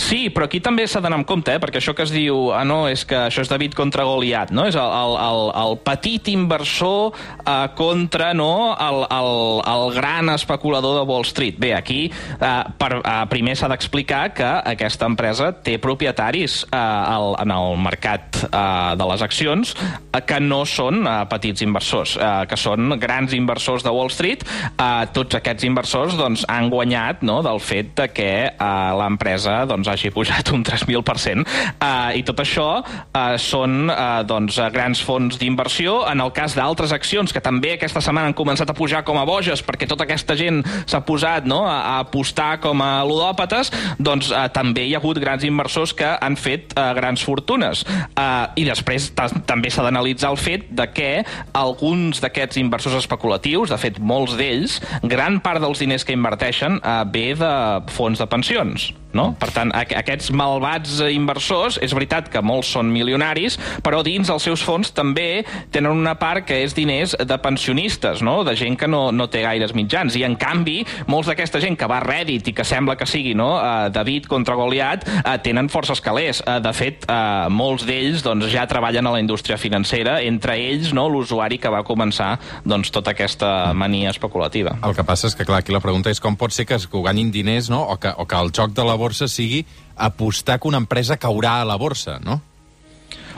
Sí, 0.00 0.28
però 0.34 0.48
aquí 0.48 0.60
també 0.64 0.86
s'ha 0.90 1.02
d'anar 1.04 1.20
amb 1.20 1.28
compte, 1.28 1.54
eh? 1.54 1.60
perquè 1.62 1.80
això 1.80 1.94
que 1.96 2.04
es 2.06 2.12
diu, 2.14 2.50
ah 2.54 2.64
no, 2.66 2.84
és 2.90 3.04
que 3.08 3.16
això 3.28 3.44
és 3.44 3.50
David 3.50 3.76
contra 3.78 4.06
Goliat, 4.06 4.52
no? 4.54 4.66
És 4.68 4.76
el, 4.78 4.90
el, 4.90 5.16
el, 5.22 5.42
el 5.62 5.76
petit 5.86 6.30
inversor 6.32 7.14
eh, 7.14 7.68
contra 7.78 8.32
no, 8.36 8.74
el, 8.74 9.04
el, 9.14 9.30
el 9.74 9.94
gran 9.96 10.32
especulador 10.34 10.98
de 11.00 11.04
Wall 11.10 11.26
Street. 11.28 11.58
Bé, 11.62 11.74
aquí 11.76 12.00
eh, 12.10 12.52
per, 12.78 12.90
eh, 13.00 13.14
primer 13.30 13.56
s'ha 13.58 13.70
d'explicar 13.70 14.24
que 14.36 14.50
aquesta 14.74 15.08
empresa 15.10 15.52
té 15.64 15.76
propietaris 15.82 16.62
eh, 16.66 16.78
al, 16.78 17.34
en 17.42 17.54
el 17.54 17.78
mercat 17.84 18.42
eh, 18.48 18.94
de 18.98 19.08
les 19.12 19.24
accions 19.24 19.74
eh, 19.78 20.22
que 20.26 20.40
no 20.42 20.64
són 20.68 21.04
eh, 21.06 21.16
petits 21.30 21.64
inversors, 21.66 22.16
eh, 22.18 22.32
que 22.50 22.58
són 22.60 22.96
grans 23.00 23.34
inversors 23.36 23.86
de 23.86 23.94
Wall 23.94 24.12
Street. 24.12 24.44
Eh, 24.74 25.04
tots 25.14 25.38
aquests 25.38 25.66
inversors 25.68 26.18
doncs, 26.18 26.46
han 26.50 26.70
guanyat 26.72 27.22
no, 27.26 27.40
del 27.46 27.62
fet 27.62 27.94
de 27.98 28.10
que 28.14 28.30
eh, 28.50 28.90
l'empresa 28.98 29.62
doncs, 29.70 29.83
hagi 29.90 30.12
pujat 30.14 30.52
un 30.54 30.64
3.000%. 30.66 31.44
Uh, 31.44 32.12
I 32.16 32.22
tot 32.26 32.40
això 32.42 32.68
uh, 32.80 33.34
són 33.40 33.90
uh, 33.90 34.22
doncs, 34.26 34.58
grans 34.74 35.00
fons 35.04 35.38
d'inversió. 35.40 36.00
En 36.10 36.22
el 36.24 36.32
cas 36.36 36.56
d'altres 36.56 36.94
accions, 36.94 37.32
que 37.32 37.42
també 37.44 37.74
aquesta 37.74 38.02
setmana 38.04 38.30
han 38.30 38.38
començat 38.38 38.70
a 38.70 38.76
pujar 38.76 39.04
com 39.06 39.18
a 39.20 39.26
boges, 39.28 39.62
perquè 39.64 39.88
tota 39.90 40.06
aquesta 40.06 40.36
gent 40.38 40.62
s'ha 40.86 41.02
posat 41.06 41.48
no, 41.50 41.62
a, 41.68 42.00
apostar 42.00 42.58
com 42.64 42.82
a 42.84 42.92
ludòpates, 43.06 43.72
doncs 43.98 44.30
uh, 44.32 44.46
també 44.54 44.86
hi 44.88 44.94
ha 44.94 45.02
hagut 45.02 45.20
grans 45.22 45.44
inversors 45.46 45.94
que 45.96 46.08
han 46.14 46.38
fet 46.40 46.74
uh, 46.76 46.92
grans 46.96 47.24
fortunes. 47.24 47.84
Uh, 48.14 48.50
I 48.58 48.66
després 48.68 49.10
també 49.14 49.72
s'ha 49.72 49.84
d'analitzar 49.86 50.32
el 50.34 50.40
fet 50.40 50.68
de 50.74 50.88
que 50.94 51.10
alguns 51.56 52.22
d'aquests 52.24 52.60
inversors 52.62 52.98
especulatius, 53.02 53.72
de 53.74 53.80
fet 53.80 54.00
molts 54.00 54.36
d'ells, 54.38 54.80
gran 55.02 55.40
part 55.44 55.62
dels 55.64 55.82
diners 55.82 56.06
que 56.06 56.16
inverteixen 56.16 56.80
uh, 56.80 57.02
ve 57.04 57.32
de 57.38 57.54
fons 57.94 58.20
de 58.20 58.28
pensions. 58.30 58.92
No? 59.14 59.30
Per 59.38 59.50
tant, 59.54 59.72
aquests 59.74 60.32
malvats 60.34 60.98
inversors, 61.10 61.78
és 61.82 61.94
veritat 61.96 62.28
que 62.32 62.42
molts 62.44 62.72
són 62.74 62.90
milionaris, 62.92 63.58
però 63.84 64.02
dins 64.06 64.30
els 64.32 64.46
seus 64.46 64.62
fons 64.64 64.90
també 64.94 65.44
tenen 65.74 65.92
una 65.92 66.16
part 66.18 66.46
que 66.48 66.60
és 66.64 66.74
diners 66.76 67.14
de 67.18 67.38
pensionistes, 67.42 68.22
no? 68.26 68.42
de 68.44 68.56
gent 68.58 68.78
que 68.80 68.88
no, 68.90 69.06
no 69.12 69.28
té 69.30 69.44
gaires 69.44 69.74
mitjans. 69.76 70.16
I, 70.18 70.24
en 70.26 70.36
canvi, 70.40 70.80
molts 71.10 71.30
d'aquesta 71.30 71.62
gent 71.62 71.78
que 71.78 71.88
va 71.90 72.00
a 72.00 72.04
Reddit 72.04 72.50
i 72.50 72.54
que 72.56 72.66
sembla 72.66 72.98
que 72.98 73.08
sigui 73.08 73.34
no? 73.38 73.54
uh, 73.56 73.88
David 73.94 74.28
contra 74.30 74.56
Goliat, 74.58 75.06
uh, 75.22 75.36
tenen 75.44 75.70
forces 75.72 76.02
calés. 76.04 76.42
Uh, 76.44 76.58
de 76.64 76.74
fet, 76.76 77.06
uh, 77.08 77.46
molts 77.52 77.86
d'ells 77.88 78.24
doncs, 78.26 78.48
ja 78.52 78.66
treballen 78.70 79.06
a 79.06 79.14
la 79.14 79.22
indústria 79.22 79.58
financera, 79.60 80.18
entre 80.24 80.56
ells 80.60 80.92
no, 80.96 81.06
l'usuari 81.12 81.60
que 81.62 81.72
va 81.72 81.84
començar 81.86 82.34
doncs, 82.64 82.90
tota 82.94 83.14
aquesta 83.14 83.72
mania 83.76 84.10
especulativa. 84.10 84.76
El 84.84 84.96
que 84.96 85.06
passa 85.06 85.28
és 85.30 85.36
que, 85.38 85.46
clar, 85.46 85.62
aquí 85.62 85.74
la 85.74 85.82
pregunta 85.84 86.12
és 86.12 86.22
com 86.22 86.36
pot 86.38 86.54
ser 86.54 86.66
que 86.68 86.78
es 86.78 86.88
guanyin 86.90 87.30
diners 87.34 87.70
no? 87.72 87.82
o, 87.92 87.98
que, 88.00 88.10
o 88.10 88.26
que 88.28 88.40
el 88.40 88.52
joc 88.54 88.74
de 88.76 88.86
la 88.86 88.96
borsa 89.04 89.28
sigui 89.30 89.62
apostar 89.94 90.58
que 90.58 90.68
una 90.72 90.80
empresa 90.82 91.20
caurà 91.20 91.60
a 91.60 91.68
la 91.68 91.78
borsa, 91.80 92.18
no? 92.24 92.40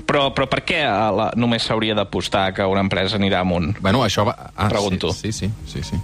Però, 0.06 0.28
però 0.36 0.46
per 0.46 0.62
què 0.66 0.82
la, 0.86 1.30
només 1.40 1.66
s'hauria 1.66 1.96
d'apostar 1.98 2.50
que 2.54 2.66
una 2.70 2.84
empresa 2.84 3.18
anirà 3.18 3.42
amunt? 3.42 3.74
Bueno, 3.82 4.04
això 4.06 4.26
va... 4.28 4.36
Ah, 4.54 4.68
Pregunto. 4.70 5.10
Sí, 5.16 5.32
sí, 5.34 5.50
sí, 5.66 5.82
sí. 5.82 5.98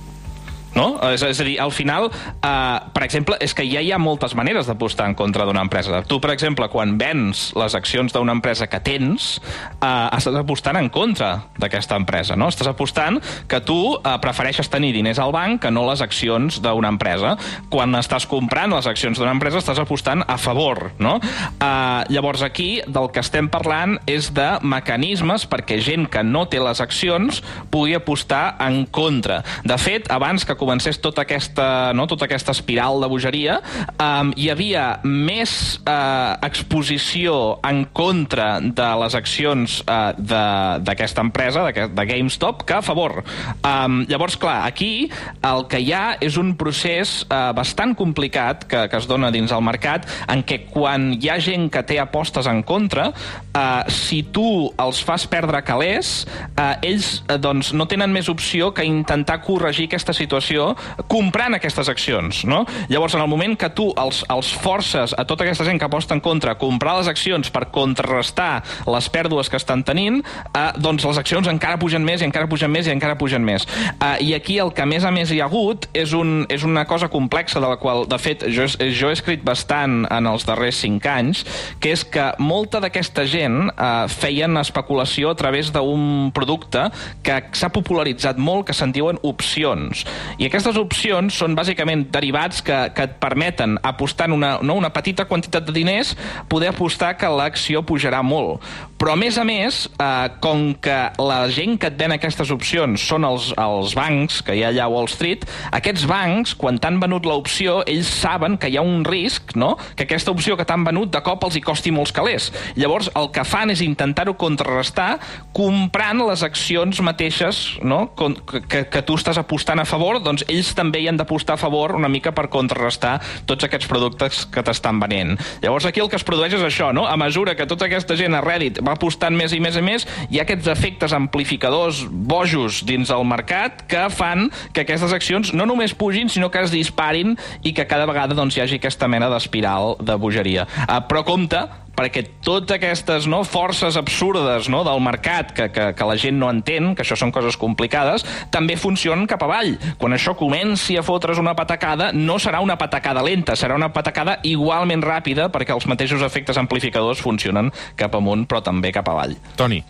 No? 0.75 0.97
És, 1.13 1.23
és 1.27 1.41
a 1.41 1.47
dir, 1.47 1.57
al 1.61 1.73
final, 1.75 2.09
eh, 2.09 2.79
per 2.95 3.05
exemple, 3.05 3.37
és 3.41 3.55
que 3.55 3.65
ja 3.69 3.83
hi 3.83 3.93
ha 3.93 4.01
moltes 4.01 4.35
maneres 4.39 4.69
d'apostar 4.69 5.09
en 5.11 5.17
contra 5.19 5.45
d'una 5.49 5.65
empresa. 5.65 6.03
Tu, 6.09 6.19
per 6.23 6.33
exemple, 6.33 6.69
quan 6.73 6.97
vens 7.01 7.51
les 7.59 7.77
accions 7.77 8.13
d'una 8.13 8.33
empresa 8.33 8.69
que 8.71 8.81
tens, 8.81 9.37
eh, 9.81 10.09
estàs 10.17 10.39
apostant 10.39 10.79
en 10.81 10.89
contra 10.93 11.33
d'aquesta 11.59 11.97
empresa, 12.01 12.37
no? 12.37 12.49
Estàs 12.53 12.71
apostant 12.71 13.21
que 13.49 13.61
tu 13.61 13.79
eh, 13.95 14.17
prefereixes 14.23 14.71
tenir 14.73 14.93
diners 14.97 15.21
al 15.23 15.33
banc 15.35 15.61
que 15.63 15.71
no 15.71 15.85
les 15.91 16.03
accions 16.05 16.61
d'una 16.63 16.93
empresa. 16.93 17.37
Quan 17.73 17.95
estàs 17.99 18.27
comprant 18.29 18.73
les 18.73 18.89
accions 18.89 19.19
d'una 19.19 19.35
empresa, 19.35 19.61
estàs 19.61 19.81
apostant 19.83 20.25
a 20.27 20.39
favor, 20.41 20.93
no? 21.03 21.19
Eh, 21.23 22.05
llavors, 22.13 22.43
aquí, 22.43 22.81
del 22.87 23.11
que 23.13 23.21
estem 23.23 23.49
parlant 23.53 23.99
és 24.11 24.33
de 24.35 24.49
mecanismes 24.63 25.47
perquè 25.51 25.79
gent 25.83 26.09
que 26.11 26.23
no 26.25 26.47
té 26.51 26.61
les 26.63 26.81
accions 26.83 27.43
pugui 27.73 27.97
apostar 27.99 28.57
en 28.63 28.85
contra. 28.87 29.43
De 29.65 29.77
fet, 29.81 30.09
abans 30.13 30.47
que 30.47 30.57
comencés 30.63 31.01
tota 31.03 31.25
aquesta, 31.27 31.67
no, 31.97 32.07
tota 32.11 32.29
aquesta 32.29 32.55
espiral 32.55 33.03
de 33.03 33.11
bogeria, 33.11 33.59
um, 33.99 34.31
hi 34.39 34.49
havia 34.53 34.85
més 35.03 35.53
uh, 35.83 36.39
exposició 36.47 37.59
en 37.67 37.85
contra 37.95 38.61
de 38.63 38.89
les 39.03 39.17
accions 39.19 39.81
uh, 39.85 40.13
d'aquesta 40.23 41.25
empresa, 41.27 41.67
de, 41.67 41.89
de 41.91 42.07
GameStop, 42.13 42.63
que 42.69 42.79
a 42.79 42.83
favor. 42.85 43.23
Um, 43.67 44.03
llavors, 44.11 44.39
clar, 44.39 44.61
aquí 44.69 45.09
el 45.43 45.67
que 45.71 45.83
hi 45.83 45.91
ha 45.97 46.05
és 46.23 46.39
un 46.41 46.55
procés 46.61 47.23
uh, 47.27 47.51
bastant 47.57 47.97
complicat 47.99 48.67
que, 48.71 48.85
que 48.93 49.01
es 49.01 49.09
dona 49.11 49.33
dins 49.35 49.53
el 49.55 49.65
mercat, 49.65 50.07
en 50.31 50.45
què 50.47 50.63
quan 50.71 51.13
hi 51.17 51.33
ha 51.33 51.41
gent 51.43 51.69
que 51.73 51.83
té 51.87 51.99
apostes 52.03 52.47
en 52.51 52.63
contra, 52.67 53.11
uh, 53.11 53.83
si 53.91 54.23
tu 54.35 54.47
els 54.83 55.03
fas 55.03 55.27
perdre 55.31 55.63
calés, 55.67 56.23
uh, 56.55 56.77
ells 56.85 57.23
uh, 57.27 57.39
doncs, 57.41 57.73
no 57.75 57.89
tenen 57.91 58.13
més 58.15 58.31
opció 58.31 58.71
que 58.77 58.87
intentar 58.87 59.41
corregir 59.43 59.89
aquesta 59.91 60.15
situació 60.17 60.52
situació 60.53 61.07
comprant 61.09 61.57
aquestes 61.57 61.89
accions, 61.89 62.45
no? 62.49 62.65
Llavors, 62.89 63.15
en 63.15 63.23
el 63.23 63.29
moment 63.29 63.57
que 63.59 63.69
tu 63.75 63.91
els, 63.99 64.23
els 64.33 64.53
forces 64.63 65.15
a 65.17 65.25
tota 65.29 65.45
aquesta 65.45 65.65
gent 65.65 65.79
que 65.81 65.87
aposta 65.89 66.15
en 66.15 66.21
contra 66.21 66.53
a 66.53 66.59
comprar 66.59 66.99
les 66.99 67.09
accions 67.09 67.51
per 67.53 67.67
contrarrestar 67.73 68.63
les 68.87 69.09
pèrdues 69.13 69.51
que 69.51 69.59
estan 69.61 69.83
tenint, 69.85 70.23
eh, 70.23 70.71
doncs 70.81 71.05
les 71.05 71.19
accions 71.19 71.49
encara 71.49 71.79
pugen 71.81 72.05
més 72.05 72.23
i 72.23 72.29
encara 72.29 72.49
pugen 72.49 72.73
més 72.73 72.87
i 72.87 72.93
encara 72.93 73.19
pugen 73.19 73.45
més. 73.45 73.67
Eh, 73.99 74.29
I 74.29 74.35
aquí 74.35 74.59
el 74.59 74.73
que 74.73 74.87
més 74.87 75.05
a 75.05 75.13
més 75.13 75.33
hi 75.33 75.41
ha 75.41 75.49
hagut 75.49 75.89
és, 75.93 76.13
un, 76.17 76.47
és 76.49 76.65
una 76.65 76.85
cosa 76.87 77.09
complexa 77.13 77.61
de 77.61 77.69
la 77.69 77.79
qual, 77.81 78.07
de 78.09 78.19
fet, 78.19 78.47
jo, 78.53 78.67
jo 78.67 79.11
he 79.11 79.17
escrit 79.17 79.45
bastant 79.45 80.07
en 80.11 80.29
els 80.29 80.47
darrers 80.49 80.81
cinc 80.83 81.07
anys, 81.07 81.45
que 81.81 81.93
és 81.93 82.05
que 82.05 82.33
molta 82.39 82.81
d'aquesta 82.83 83.27
gent 83.29 83.71
eh, 83.73 83.93
feien 84.13 84.57
especulació 84.61 85.33
a 85.33 85.39
través 85.39 85.73
d'un 85.75 86.31
producte 86.35 86.89
que 87.25 87.41
s'ha 87.57 87.73
popularitzat 87.73 88.41
molt, 88.41 88.67
que 88.69 88.77
se'n 88.77 88.93
diuen 88.95 89.21
opcions. 89.27 90.05
I 90.43 90.49
aquestes 90.49 90.75
opcions 90.75 91.37
són 91.39 91.53
bàsicament 91.55 92.09
derivats 92.11 92.65
que, 92.67 92.75
que 92.97 93.05
et 93.07 93.13
permeten, 93.23 93.77
apostant 93.87 94.33
una, 94.35 94.57
no, 94.59 94.75
una 94.75 94.89
petita 94.91 95.29
quantitat 95.31 95.69
de 95.69 95.75
diners, 95.77 96.17
poder 96.51 96.73
apostar 96.73 97.13
que 97.15 97.31
l'acció 97.31 97.85
pujarà 97.87 98.25
molt. 98.27 98.59
Però, 98.99 99.15
a 99.15 99.19
més 99.19 99.39
a 99.39 99.45
més, 99.47 99.85
eh, 100.03 100.33
com 100.43 100.73
que 100.83 100.97
la 101.23 101.37
gent 101.51 101.77
que 101.79 101.93
et 101.93 101.99
ven 101.99 102.17
aquestes 102.17 102.51
opcions 102.55 103.05
són 103.07 103.23
els, 103.27 103.53
els 103.59 103.95
bancs 103.99 104.41
que 104.43 104.57
hi 104.59 104.65
ha 104.65 104.73
allà 104.73 104.89
a 104.89 104.91
Wall 104.91 105.07
Street, 105.11 105.47
aquests 105.79 106.09
bancs, 106.11 106.57
quan 106.59 106.81
t'han 106.83 106.99
venut 107.03 107.27
l'opció, 107.27 107.81
ells 107.87 108.11
saben 108.11 108.59
que 108.59 108.73
hi 108.73 108.81
ha 108.81 108.85
un 108.87 109.07
risc, 109.07 109.55
no?, 109.55 109.77
que 109.95 110.09
aquesta 110.09 110.35
opció 110.35 110.59
que 110.59 110.67
t'han 110.67 110.83
venut 110.87 111.15
de 111.15 111.23
cop 111.23 111.47
els 111.47 111.59
hi 111.59 111.63
costi 111.63 111.95
molts 111.95 112.15
calés. 112.15 112.51
Llavors, 112.75 113.13
el 113.19 113.31
que 113.31 113.47
fan 113.47 113.71
és 113.71 113.85
intentar-ho 113.87 114.35
contrarrestar 114.39 115.21
comprant 115.55 116.27
les 116.27 116.43
accions 116.43 116.99
mateixes 117.03 117.63
no? 117.87 118.09
que, 118.19 118.85
que 118.91 119.07
tu 119.07 119.15
estàs 119.19 119.39
apostant 119.39 119.83
a 119.83 119.87
favor, 119.87 120.19
doncs 120.23 120.32
ells 120.49 120.73
també 120.79 121.03
hi 121.03 121.09
han 121.11 121.21
d'apostar 121.21 121.59
a 121.59 121.61
favor 121.61 121.93
una 121.99 122.09
mica 122.09 122.33
per 122.33 122.49
contrarrestar 122.53 123.19
tots 123.47 123.69
aquests 123.69 123.89
productes 123.91 124.47
que 124.49 124.65
t'estan 124.65 125.01
venent. 125.03 125.37
Llavors, 125.61 125.87
aquí 125.87 126.01
el 126.01 126.09
que 126.09 126.17
es 126.17 126.25
produeix 126.25 126.57
és 126.57 126.65
això, 126.65 126.93
no? 126.97 127.05
A 127.07 127.19
mesura 127.21 127.55
que 127.59 127.69
tota 127.69 127.87
aquesta 127.91 128.17
gent 128.17 128.35
a 128.35 128.41
Reddit 128.45 128.81
va 128.81 128.97
apostant 128.97 129.37
més 129.37 129.53
i 129.53 129.61
més 129.61 129.77
i 129.77 129.85
més, 129.85 130.07
hi 130.31 130.41
ha 130.41 130.47
aquests 130.47 130.71
efectes 130.73 131.13
amplificadors 131.17 132.05
bojos 132.09 132.83
dins 132.89 133.13
el 133.13 133.27
mercat 133.29 133.85
que 133.91 134.09
fan 134.15 134.49
que 134.73 134.87
aquestes 134.87 135.13
accions 135.13 135.53
no 135.53 135.69
només 135.69 135.95
pugin, 135.95 136.33
sinó 136.33 136.51
que 136.51 136.63
es 136.65 136.73
disparin 136.73 137.37
i 137.63 137.75
que 137.77 137.87
cada 137.91 138.09
vegada 138.09 138.37
doncs, 138.39 138.57
hi 138.57 138.65
hagi 138.65 138.81
aquesta 138.81 139.11
mena 139.11 139.31
d'espiral 139.33 139.97
de 140.01 140.17
bogeria. 140.17 140.67
Uh, 140.87 141.01
però 141.09 141.25
compte, 141.27 141.61
perquè 141.97 142.25
totes 142.45 142.77
aquestes 142.79 143.29
no, 143.31 143.43
forces 143.45 143.99
absurdes 144.01 144.69
no, 144.73 144.83
del 144.87 145.01
mercat 145.05 145.53
que, 145.57 145.69
que, 145.75 145.89
que 145.97 146.09
la 146.09 146.17
gent 146.21 146.39
no 146.41 146.51
entén, 146.53 146.93
que 146.97 147.05
això 147.05 147.19
són 147.19 147.33
coses 147.35 147.59
complicades, 147.61 148.27
també 148.55 148.79
funcionen 148.81 149.29
cap 149.31 149.45
avall. 149.47 149.75
Quan 150.01 150.17
això 150.17 150.37
comenci 150.39 150.97
a 150.99 151.07
fotre's 151.07 151.41
una 151.43 151.57
patacada, 151.59 152.11
no 152.17 152.39
serà 152.43 152.63
una 152.65 152.79
patacada 152.81 153.25
lenta, 153.25 153.57
serà 153.59 153.77
una 153.79 153.93
patacada 153.93 154.39
igualment 154.49 155.05
ràpida 155.05 155.51
perquè 155.53 155.77
els 155.77 155.89
mateixos 155.91 156.25
efectes 156.25 156.61
amplificadors 156.61 157.23
funcionen 157.23 157.73
cap 157.97 158.15
amunt, 158.19 158.47
però 158.49 158.65
també 158.65 158.95
cap 158.95 159.13
avall. 159.13 159.37
Toni. 159.57 159.83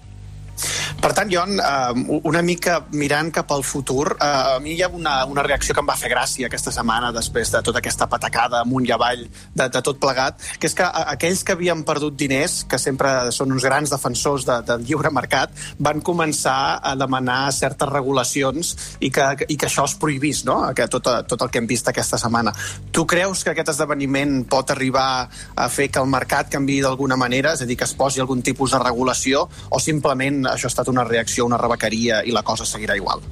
Per 1.02 1.10
tant, 1.10 1.26
jo, 1.26 1.42
eh, 1.42 2.18
una 2.30 2.40
mica 2.46 2.76
mirant 2.94 3.32
cap 3.34 3.50
al 3.50 3.64
futur, 3.66 4.12
eh, 4.14 4.26
a 4.54 4.58
mi 4.62 4.76
hi 4.76 4.82
ha 4.84 4.88
una, 4.88 5.24
una 5.26 5.42
reacció 5.42 5.74
que 5.74 5.80
em 5.82 5.88
va 5.88 5.96
fer 5.98 6.12
gràcia 6.12 6.46
aquesta 6.46 6.70
setmana 6.70 7.08
després 7.10 7.50
de 7.50 7.58
tota 7.66 7.80
aquesta 7.80 8.06
patacada 8.06 8.60
amunt 8.62 8.86
i 8.86 8.92
avall 8.94 9.24
de, 9.26 9.66
de 9.66 9.82
tot 9.82 9.98
plegat, 9.98 10.38
que 10.62 10.70
és 10.70 10.76
que 10.78 10.86
aquells 10.86 11.42
que 11.42 11.56
havien 11.56 11.82
perdut 11.82 12.14
diners, 12.14 12.60
que 12.70 12.78
sempre 12.78 13.32
són 13.34 13.50
uns 13.50 13.66
grans 13.66 13.90
defensors 13.90 14.46
de, 14.46 14.60
del 14.68 14.84
lliure 14.86 15.10
mercat, 15.10 15.50
van 15.82 16.04
començar 16.06 16.78
a 16.78 16.94
demanar 16.94 17.50
certes 17.50 17.90
regulacions 17.90 18.70
i 19.00 19.10
que, 19.10 19.26
i 19.48 19.58
que 19.58 19.66
això 19.66 19.88
es 19.90 19.96
prohibís, 19.98 20.44
no? 20.46 20.60
Que 20.70 20.86
tot, 20.86 21.10
tot 21.26 21.42
el 21.42 21.50
que 21.50 21.58
hem 21.58 21.66
vist 21.66 21.90
aquesta 21.90 22.20
setmana. 22.22 22.54
Tu 22.94 23.02
creus 23.10 23.42
que 23.42 23.56
aquest 23.56 23.74
esdeveniment 23.74 24.44
pot 24.46 24.70
arribar 24.70 25.26
a 25.26 25.66
fer 25.66 25.90
que 25.90 25.98
el 25.98 26.14
mercat 26.14 26.54
canvi 26.54 26.78
d'alguna 26.86 27.18
manera, 27.18 27.56
és 27.58 27.66
a 27.66 27.70
dir, 27.72 27.80
que 27.82 27.90
es 27.90 27.98
posi 27.98 28.22
algun 28.22 28.46
tipus 28.46 28.78
de 28.78 28.82
regulació, 28.86 29.48
o 29.66 29.82
simplement 29.82 30.44
això 30.54 30.70
ha 30.70 30.74
estat 30.76 30.91
una 30.92 31.06
reacció, 31.08 31.48
una 31.48 31.60
rebequeria 31.60 32.22
i 32.28 32.34
la 32.34 32.44
cosa 32.46 32.68
seguirà 32.68 32.96
igual? 32.98 33.24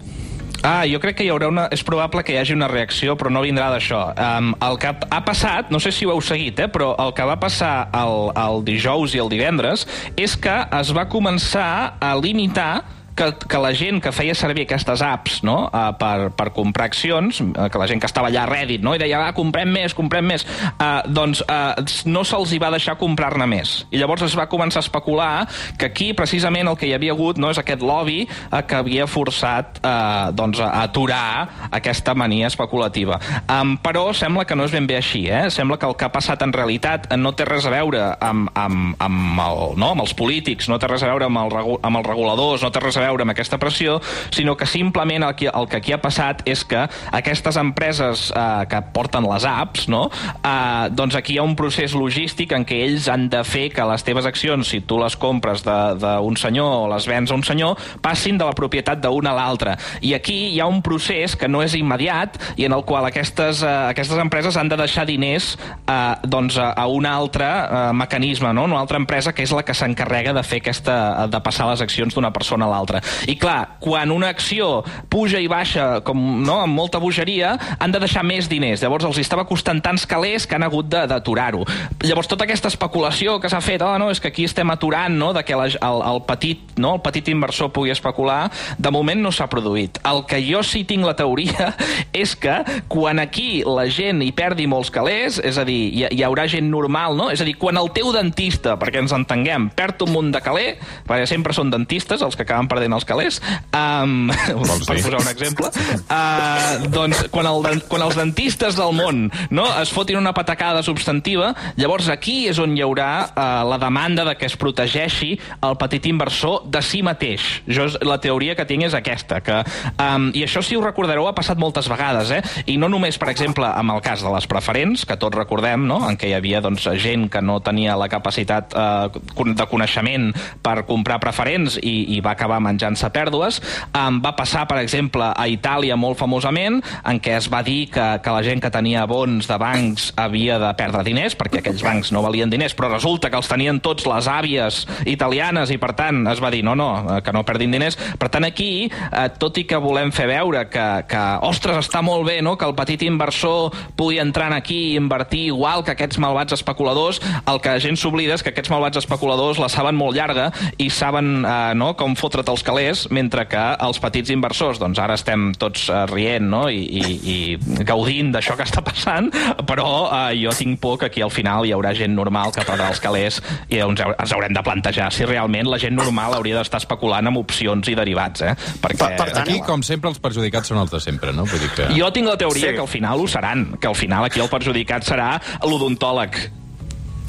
Ah, 0.63 0.85
jo 0.85 0.99
crec 1.01 1.17
que 1.17 1.25
hi 1.25 1.31
haurà 1.33 1.49
una... 1.49 1.67
És 1.73 1.81
probable 1.87 2.21
que 2.25 2.35
hi 2.35 2.39
hagi 2.41 2.53
una 2.53 2.69
reacció, 2.69 3.15
però 3.17 3.33
no 3.33 3.41
vindrà 3.41 3.71
d'això. 3.73 4.01
Um, 4.13 4.51
el 4.67 4.77
que 4.83 4.93
ha 4.93 5.21
passat, 5.25 5.71
no 5.73 5.81
sé 5.81 5.93
si 5.95 6.05
ho 6.05 6.13
heu 6.13 6.21
seguit, 6.21 6.61
eh, 6.61 6.69
però 6.69 6.93
el 7.01 7.15
que 7.17 7.25
va 7.25 7.39
passar 7.41 7.89
el, 7.97 8.29
el 8.37 8.65
dijous 8.69 9.17
i 9.17 9.23
el 9.23 9.33
divendres 9.33 9.87
és 10.21 10.37
que 10.37 10.59
es 10.81 10.93
va 10.97 11.07
començar 11.09 11.97
a 11.97 12.13
limitar 12.21 13.00
que, 13.17 13.31
que 13.49 13.59
la 13.61 13.73
gent 13.77 14.01
que 14.03 14.13
feia 14.15 14.35
servir 14.39 14.67
aquestes 14.67 15.03
apps 15.05 15.41
no? 15.47 15.69
uh, 15.69 15.91
per, 15.99 16.31
per 16.37 16.51
comprar 16.57 16.89
accions, 16.91 17.41
uh, 17.45 17.69
que 17.71 17.81
la 17.81 17.89
gent 17.91 18.03
que 18.03 18.09
estava 18.11 18.31
allà 18.31 18.45
a 18.45 18.51
Reddit 18.51 18.85
no? 18.85 18.95
i 18.97 19.03
deia, 19.03 19.21
ah, 19.27 19.35
comprem 19.37 19.71
més, 19.73 19.95
comprem 19.97 20.27
més, 20.27 20.47
uh, 20.73 21.03
doncs 21.11 21.43
uh, 21.47 21.75
no 22.11 22.25
se'ls 22.27 22.55
hi 22.55 22.61
va 22.63 22.73
deixar 22.75 22.97
comprar-ne 23.01 23.47
més. 23.51 23.81
I 23.91 24.01
llavors 24.01 24.25
es 24.27 24.37
va 24.39 24.49
començar 24.51 24.81
a 24.83 24.87
especular 24.87 25.33
que 25.79 25.91
aquí 25.91 26.11
precisament 26.17 26.71
el 26.71 26.79
que 26.81 26.89
hi 26.89 26.95
havia 26.97 27.15
hagut 27.17 27.41
no, 27.41 27.51
és 27.53 27.61
aquest 27.61 27.85
lobby 27.85 28.25
uh, 28.27 28.61
que 28.67 28.79
havia 28.79 29.09
forçat 29.11 29.83
uh, 29.83 30.31
doncs, 30.37 30.63
a 30.63 30.85
aturar 30.85 31.69
aquesta 31.71 32.15
mania 32.15 32.49
especulativa. 32.51 33.21
Um, 33.47 33.77
però 33.83 34.11
sembla 34.17 34.47
que 34.47 34.57
no 34.57 34.67
és 34.67 34.75
ben 34.75 34.87
bé 34.89 34.99
així. 34.99 35.27
Eh? 35.31 35.49
Sembla 35.53 35.79
que 35.81 35.89
el 35.89 35.97
que 35.99 36.07
ha 36.07 36.13
passat 36.13 36.43
en 36.47 36.55
realitat 36.55 37.11
no 37.21 37.35
té 37.37 37.47
res 37.49 37.67
a 37.69 37.75
veure 37.75 38.03
amb, 38.21 38.51
amb, 38.59 38.97
amb, 39.03 39.43
el, 39.45 39.63
no? 39.81 39.93
amb 39.95 40.05
els 40.05 40.15
polítics, 40.17 40.69
no 40.71 40.79
té 40.81 40.91
res 40.91 41.05
a 41.05 41.11
veure 41.11 41.29
amb, 41.29 41.43
el, 41.45 41.77
amb 41.87 42.01
els 42.01 42.09
reguladors, 42.09 42.65
no 42.65 42.73
té 42.73 42.83
res 42.83 42.99
a 42.99 43.00
veure 43.01 43.27
amb 43.27 43.35
aquesta 43.35 43.59
pressió, 43.61 43.99
sinó 44.35 44.57
que 44.57 44.69
simplement 44.69 45.27
el 45.27 45.35
que, 45.39 45.51
el 45.51 45.69
que 45.71 45.81
aquí 45.81 45.95
ha 45.97 46.01
passat 46.03 46.45
és 46.49 46.65
que 46.69 46.87
aquestes 47.17 47.59
empreses 47.61 48.29
eh, 48.37 48.67
que 48.71 48.83
porten 48.95 49.27
les 49.29 49.47
apps, 49.49 49.89
no? 49.93 50.07
eh, 50.41 50.89
doncs 50.93 51.17
aquí 51.19 51.37
hi 51.37 51.41
ha 51.41 51.47
un 51.47 51.57
procés 51.59 51.95
logístic 51.97 52.55
en 52.57 52.67
què 52.69 52.83
ells 52.87 53.09
han 53.13 53.29
de 53.33 53.43
fer 53.47 53.69
que 53.75 53.87
les 53.89 54.05
teves 54.07 54.29
accions, 54.29 54.69
si 54.69 54.83
tu 54.85 54.99
les 55.01 55.17
compres 55.21 55.65
d'un 55.65 56.37
senyor 56.39 56.85
o 56.85 56.89
les 56.91 57.07
vens 57.09 57.31
a 57.31 57.39
un 57.39 57.45
senyor, 57.47 57.79
passin 58.03 58.39
de 58.41 58.47
la 58.47 58.57
propietat 58.57 59.01
d'un 59.03 59.27
a 59.27 59.35
l'altre. 59.37 59.77
I 60.03 60.15
aquí 60.17 60.39
hi 60.55 60.61
ha 60.61 60.69
un 60.71 60.81
procés 60.83 61.37
que 61.39 61.49
no 61.49 61.63
és 61.65 61.77
immediat 61.79 62.39
i 62.57 62.67
en 62.69 62.75
el 62.77 62.85
qual 62.89 63.07
aquestes, 63.09 63.63
eh, 63.63 63.75
aquestes 63.91 64.19
empreses 64.19 64.57
han 64.61 64.71
de 64.71 64.79
deixar 64.81 65.07
diners 65.09 65.55
eh, 65.87 66.15
doncs, 66.25 66.59
a, 66.59 66.73
a 66.73 66.87
un 66.91 67.07
altre 67.07 67.47
eh, 67.47 67.83
mecanisme, 67.97 68.53
no? 68.57 68.65
una 68.65 68.81
altra 68.81 69.01
empresa 69.01 69.35
que 69.35 69.45
és 69.47 69.55
la 69.55 69.65
que 69.67 69.77
s'encarrega 69.77 70.35
de 70.37 70.43
fer 70.47 70.61
aquesta, 70.65 71.29
de 71.31 71.41
passar 71.45 71.69
les 71.71 71.85
accions 71.85 72.15
d'una 72.15 72.33
persona 72.35 72.67
a 72.67 72.75
l'altra. 72.75 72.90
I 73.31 73.37
clar, 73.41 73.77
quan 73.81 74.11
una 74.11 74.31
acció 74.35 74.83
puja 75.11 75.41
i 75.41 75.49
baixa 75.51 76.01
com, 76.07 76.19
no, 76.45 76.59
amb 76.65 76.75
molta 76.77 77.01
bogeria, 77.03 77.55
han 77.79 77.93
de 77.95 78.01
deixar 78.03 78.25
més 78.27 78.49
diners. 78.51 78.83
Llavors 78.83 79.07
els 79.09 79.21
estava 79.23 79.47
costant 79.49 79.81
tants 79.85 80.07
calés 80.09 80.47
que 80.47 80.57
han 80.57 80.67
hagut 80.67 80.91
d'aturar-ho. 80.91 81.65
Llavors 82.05 82.31
tota 82.31 82.47
aquesta 82.47 82.71
especulació 82.73 83.39
que 83.41 83.51
s'ha 83.53 83.63
fet, 83.65 83.83
oh, 83.85 83.97
no, 84.01 84.11
és 84.11 84.21
que 84.21 84.31
aquí 84.33 84.47
estem 84.49 84.71
aturant 84.73 85.17
no, 85.17 85.33
de 85.37 85.45
que 85.47 85.59
la, 85.59 85.69
el, 85.71 86.03
el, 86.13 86.23
petit, 86.29 86.75
no, 86.81 86.97
el 86.99 87.05
petit 87.05 87.31
inversor 87.33 87.73
pugui 87.75 87.93
especular, 87.95 88.49
de 88.79 88.93
moment 88.95 89.23
no 89.23 89.33
s'ha 89.35 89.49
produït. 89.53 90.01
El 90.09 90.25
que 90.31 90.41
jo 90.45 90.63
sí 90.67 90.85
tinc 90.89 91.07
la 91.07 91.17
teoria 91.19 91.73
és 92.25 92.35
que 92.39 92.61
quan 92.91 93.21
aquí 93.23 93.63
la 93.67 93.87
gent 93.93 94.25
hi 94.25 94.33
perdi 94.37 94.67
molts 94.71 94.93
calés, 94.95 95.41
és 95.45 95.59
a 95.61 95.67
dir, 95.69 95.81
hi, 95.93 96.07
hi 96.17 96.25
haurà 96.27 96.47
gent 96.51 96.71
normal, 96.73 97.17
no? 97.19 97.31
És 97.31 97.43
a 97.43 97.49
dir, 97.49 97.57
quan 97.61 97.79
el 97.81 97.93
teu 97.97 98.13
dentista, 98.15 98.77
perquè 98.81 99.03
ens 99.03 99.15
entenguem, 99.17 99.69
perd 99.77 100.07
un 100.07 100.15
munt 100.15 100.33
de 100.35 100.43
caler, 100.45 100.69
perquè 101.07 101.29
sempre 101.29 101.55
són 101.57 101.73
dentistes 101.73 102.25
els 102.25 102.39
que 102.39 102.47
acaben 102.47 102.69
perdent 102.71 102.80
els 102.89 103.07
calés, 103.09 103.41
um, 103.77 104.31
per 104.89 104.97
posar 105.03 105.21
un 105.21 105.29
exemple, 105.31 105.71
uh, 105.71 106.89
doncs 106.93 107.27
quan, 107.33 107.49
el, 107.51 107.83
quan 107.91 108.07
els 108.07 108.17
dentistes 108.19 108.79
del 108.79 108.95
món 108.97 109.27
no, 109.51 109.67
es 109.81 109.93
fotin 109.93 110.21
una 110.21 110.33
patacada 110.37 110.83
substantiva, 110.87 111.53
llavors 111.77 112.09
aquí 112.13 112.47
és 112.51 112.61
on 112.63 112.77
hi 112.77 112.85
haurà 112.85 113.11
uh, 113.29 113.45
la 113.69 113.81
demanda 113.83 114.25
de 114.29 114.37
que 114.39 114.49
es 114.49 114.57
protegeixi 114.61 115.35
el 115.67 115.77
petit 115.81 116.09
inversor 116.11 116.65
de 116.71 116.83
si 116.85 117.03
mateix. 117.07 117.47
Jo, 117.69 117.89
la 118.07 118.21
teoria 118.23 118.57
que 118.59 118.67
tinc 118.69 118.89
és 118.89 118.97
aquesta, 118.97 119.41
que, 119.45 119.61
um, 119.97 120.31
i 120.37 120.45
això 120.47 120.63
si 120.65 120.79
ho 120.79 120.85
recordareu 120.85 121.29
ha 121.29 121.37
passat 121.37 121.61
moltes 121.61 121.89
vegades, 121.91 122.33
eh? 122.35 122.41
i 122.71 122.77
no 122.81 122.89
només, 122.93 123.19
per 123.21 123.31
exemple, 123.33 123.69
amb 123.69 123.95
el 123.95 124.03
cas 124.05 124.25
de 124.25 124.33
les 124.33 124.47
preferents, 124.51 125.05
que 125.07 125.19
tots 125.21 125.37
recordem, 125.37 125.87
no? 125.89 126.01
en 126.09 126.19
què 126.21 126.31
hi 126.31 126.37
havia 126.37 126.63
doncs, 126.65 126.87
gent 127.01 127.29
que 127.33 127.43
no 127.45 127.61
tenia 127.65 127.97
la 127.99 128.09
capacitat 128.13 128.75
eh, 128.77 129.21
de 129.61 129.67
coneixement 129.71 130.31
per 130.65 130.81
comprar 130.89 131.21
preferents 131.23 131.79
i, 131.81 132.17
i 132.17 132.21
va 132.25 132.35
acabar 132.37 132.61
menjant-se 132.71 133.11
pèrdues. 133.15 133.61
Um, 133.91 134.21
va 134.25 134.35
passar, 134.39 134.67
per 134.71 134.81
exemple, 134.83 135.31
a 135.35 135.47
Itàlia 135.51 135.99
molt 136.01 136.19
famosament, 136.21 136.81
en 137.05 137.21
què 137.23 137.37
es 137.39 137.51
va 137.53 137.63
dir 137.67 137.89
que, 137.93 138.07
que 138.25 138.35
la 138.35 138.45
gent 138.47 138.63
que 138.63 138.73
tenia 138.73 139.07
bons 139.11 139.49
de 139.51 139.59
bancs 139.61 140.11
havia 140.21 140.59
de 140.63 140.71
perdre 140.79 141.05
diners, 141.07 141.37
perquè 141.39 141.61
aquells 141.61 141.85
bancs 141.85 142.13
no 142.15 142.25
valien 142.25 142.51
diners, 142.51 142.77
però 142.79 142.93
resulta 142.93 143.31
que 143.31 143.39
els 143.41 143.51
tenien 143.51 143.81
tots 143.83 144.07
les 144.09 144.31
àvies 144.31 144.85
italianes 145.11 145.73
i, 145.75 145.79
per 145.81 145.93
tant, 145.99 146.23
es 146.31 146.43
va 146.43 146.53
dir 146.53 146.63
no, 146.67 146.77
no, 146.79 147.21
que 147.25 147.35
no 147.35 147.45
perdin 147.47 147.75
diners. 147.75 147.99
Per 148.21 148.31
tant, 148.33 148.47
aquí, 148.47 148.89
eh, 148.89 149.29
tot 149.41 149.59
i 149.61 149.67
que 149.69 149.81
volem 149.81 150.13
fer 150.15 150.29
veure 150.31 150.67
que, 150.71 150.87
que 151.11 151.25
ostres, 151.47 151.81
està 151.85 152.03
molt 152.05 152.27
bé 152.29 152.41
no? 152.45 152.57
que 152.61 152.69
el 152.69 152.77
petit 152.79 153.03
inversor 153.07 153.75
pugui 153.99 154.21
entrar 154.23 154.51
aquí 154.55 154.93
i 154.93 154.97
invertir 154.99 155.47
igual 155.51 155.85
que 155.85 155.95
aquests 155.95 156.19
malvats 156.23 156.55
especuladors, 156.57 157.21
el 157.51 157.61
que 157.63 157.75
la 157.77 157.83
gent 157.83 157.99
s'oblida 158.01 158.37
és 158.37 158.45
que 158.45 158.53
aquests 158.55 158.73
malvats 158.73 159.01
especuladors 159.01 159.61
la 159.61 159.69
saben 159.73 159.99
molt 159.99 160.17
llarga 160.17 160.49
i 160.81 160.89
saben 160.91 161.45
eh, 161.45 161.73
no, 161.79 161.93
com 161.99 162.17
fotre't 162.19 162.49
els 162.61 162.67
calés, 162.67 163.07
mentre 163.11 163.47
que 163.49 163.61
els 163.81 163.99
petits 164.03 164.31
inversors, 164.35 164.79
doncs 164.81 164.99
ara 165.01 165.17
estem 165.17 165.51
tots 165.59 165.87
eh, 165.89 166.03
rient 166.11 166.45
no? 166.51 166.63
I, 166.69 166.81
i, 167.01 167.15
i 167.33 167.85
gaudint 167.89 168.33
d'això 168.35 168.57
que 168.59 168.67
està 168.69 168.83
passant, 168.85 169.31
però 169.69 169.87
eh, 170.11 170.37
jo 170.43 170.53
tinc 170.57 170.81
por 170.83 170.99
que 171.01 171.09
aquí 171.09 171.25
al 171.25 171.33
final 171.33 171.65
hi 171.67 171.73
haurà 171.73 171.95
gent 171.97 172.13
normal 172.17 172.53
que 172.53 172.65
perdrà 172.69 172.91
els 172.93 173.01
calés 173.01 173.41
i 173.73 173.81
ens, 173.81 174.03
hau- 174.05 174.13
ens 174.13 174.35
haurem 174.37 174.53
de 174.57 174.65
plantejar 174.67 175.09
si 175.15 175.25
realment 175.29 175.71
la 175.71 175.79
gent 175.81 175.97
normal 175.97 176.37
hauria 176.37 176.59
d'estar 176.61 176.83
especulant 176.83 177.31
amb 177.31 177.41
opcions 177.41 177.89
i 177.89 177.97
derivats, 177.97 178.45
eh? 178.45 178.55
Perquè... 178.83 179.11
Aquí, 179.41 179.61
com 179.65 179.83
sempre, 179.87 180.13
els 180.13 180.21
perjudicats 180.21 180.69
són 180.69 180.83
els 180.83 180.93
de 180.93 181.01
sempre, 181.01 181.33
no? 181.33 181.47
Vull 181.49 181.65
dir 181.65 181.73
que... 181.77 181.89
Jo 181.97 182.13
tinc 182.13 182.29
la 182.29 182.37
teoria 182.41 182.71
sí. 182.71 182.77
que 182.77 182.85
al 182.85 182.91
final 182.91 183.25
ho 183.25 183.29
seran, 183.31 183.71
que 183.81 183.89
al 183.89 183.97
final 183.97 184.29
aquí 184.29 184.43
el 184.43 184.51
perjudicat 184.53 185.07
serà 185.09 185.33
l'odontòleg. 185.65 186.43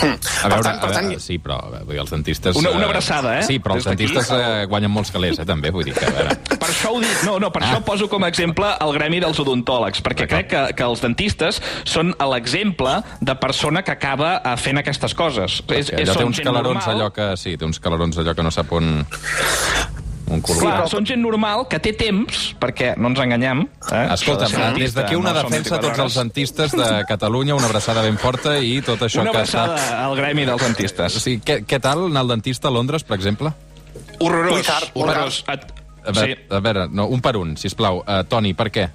A 0.02 0.50
veure, 0.52 0.72
a 0.72 0.90
veure, 0.90 1.20
sí, 1.22 1.38
però 1.42 1.60
veure, 1.68 1.86
vull 1.86 1.96
dir, 1.96 2.02
els 2.04 2.14
dentistes... 2.14 2.58
Una- 2.60 2.74
una 2.74 2.86
eh, 2.86 2.90
abraçada, 2.90 3.36
eh? 3.40 3.46
Sí, 3.48 3.60
però 3.64 3.78
els 3.78 3.88
dentistes 3.88 4.32
eh, 4.36 4.66
guanyen 4.72 4.92
molts 4.94 5.14
calés, 5.14 5.40
eh, 5.40 5.46
també, 5.48 5.72
vull 5.74 5.86
dir 5.88 5.96
que... 5.98 6.08
A 6.08 6.16
veure. 6.16 6.38
Per 6.62 6.70
això 6.70 6.94
ho 6.96 7.02
dic, 7.04 7.24
no, 7.28 7.38
no, 7.42 7.50
per 7.54 7.64
ah. 7.64 7.70
això 7.70 7.82
poso 7.86 8.08
com 8.12 8.24
a 8.24 8.30
exemple 8.32 8.70
el 8.86 8.94
gremi 8.96 9.20
dels 9.24 9.40
odontòlegs, 9.42 10.04
perquè 10.06 10.28
crec 10.30 10.50
que, 10.52 10.62
que 10.78 10.86
els 10.86 11.02
dentistes 11.04 11.62
són 11.90 12.14
l'exemple 12.32 13.00
de 13.20 13.36
persona 13.42 13.82
que 13.86 13.96
acaba 13.96 14.36
eh, 14.40 14.54
fent 14.62 14.82
aquestes 14.82 15.18
coses. 15.18 15.62
És, 15.68 15.90
Allò 15.92 16.04
és, 16.04 16.12
té 16.12 16.14
són 16.14 16.30
uns 16.32 16.44
calarons 16.44 16.84
normal, 16.84 17.02
allò 17.02 17.10
que... 17.16 17.32
Sí, 17.42 17.58
té 17.58 17.68
uns 17.68 17.82
calarons 17.82 18.22
allò 18.22 18.38
que 18.38 18.46
no 18.46 18.54
sap 18.54 18.72
on... 18.78 19.04
Un. 20.32 20.42
Clar, 20.48 20.86
són 20.88 21.06
gent 21.08 21.20
normal 21.20 21.66
que 21.72 21.80
té 21.84 21.92
temps, 21.98 22.44
perquè 22.62 22.94
no 22.96 23.12
ens 23.12 23.20
enganyem. 23.20 23.66
Eh? 23.90 24.04
Escolta'm, 24.16 24.48
Això 24.48 24.62
de 24.62 24.70
ser 24.70 24.70
des 24.78 24.96
d'aquí 24.96 25.18
una 25.20 25.34
no 25.34 25.42
defensa 25.42 25.76
a 25.76 25.82
24 25.82 25.90
tots 25.90 26.04
els 26.06 26.20
dentistes 26.22 26.76
de 26.78 26.88
Catalunya, 27.10 27.58
una 27.58 27.68
abraçada 27.68 28.06
ben 28.06 28.16
forta 28.22 28.56
i 28.64 28.78
tot 28.86 29.04
això 29.08 29.26
Una 29.26 29.34
que 29.34 29.42
abraçada 29.42 29.76
està... 29.76 30.00
al 30.06 30.16
gremi 30.20 30.48
dels 30.48 30.64
dentistes. 30.64 31.20
Sí, 31.26 31.36
què, 31.44 31.62
què 31.68 31.82
tal 31.84 32.08
anar 32.08 32.24
al 32.24 32.32
dentista 32.38 32.72
a 32.72 32.74
Londres, 32.78 33.04
per 33.04 33.20
exemple? 33.20 33.52
Horrorós, 34.22 34.64
car, 34.68 34.82
horrorós. 34.94 35.44
A 36.02 36.16
veure, 36.16 36.40
a 36.50 36.64
veure 36.64 36.88
no, 36.90 37.10
un 37.12 37.22
per 37.22 37.36
un, 37.38 37.54
sisplau. 37.60 38.02
Uh, 38.06 38.24
Toni, 38.30 38.56
per 38.58 38.72
què? 38.74 38.88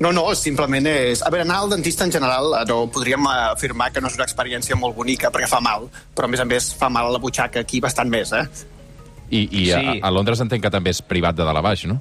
No, 0.00 0.14
no, 0.16 0.24
simplement 0.38 0.88
és... 0.88 1.20
A 1.20 1.28
veure, 1.28 1.44
anar 1.44 1.60
al 1.60 1.74
dentista 1.74 2.06
en 2.08 2.12
general 2.14 2.54
eh, 2.56 2.64
no 2.70 2.86
podríem 2.88 3.26
eh, 3.28 3.34
afirmar 3.50 3.90
que 3.92 4.00
no 4.00 4.08
és 4.08 4.16
una 4.16 4.24
experiència 4.24 4.78
molt 4.80 4.96
bonica 4.96 5.28
perquè 5.28 5.50
fa 5.50 5.60
mal, 5.60 5.90
però 6.16 6.24
a 6.24 6.32
més 6.32 6.40
a 6.40 6.46
més 6.48 6.70
fa 6.72 6.88
mal 6.88 7.10
a 7.10 7.12
la 7.12 7.20
butxaca 7.20 7.60
aquí 7.60 7.82
bastant 7.84 8.08
més, 8.08 8.32
eh? 8.32 8.46
I, 9.30 9.46
i 9.50 9.66
Sí. 9.70 9.72
a, 10.02 10.06
a 10.06 10.10
Londres 10.10 10.40
entenc 10.42 10.62
que 10.62 10.70
també 10.70 10.90
és 10.90 11.02
privat 11.02 11.36
de 11.38 11.44
dalt 11.46 11.58
a 11.58 11.62
baix, 11.62 11.86
no? 11.86 12.00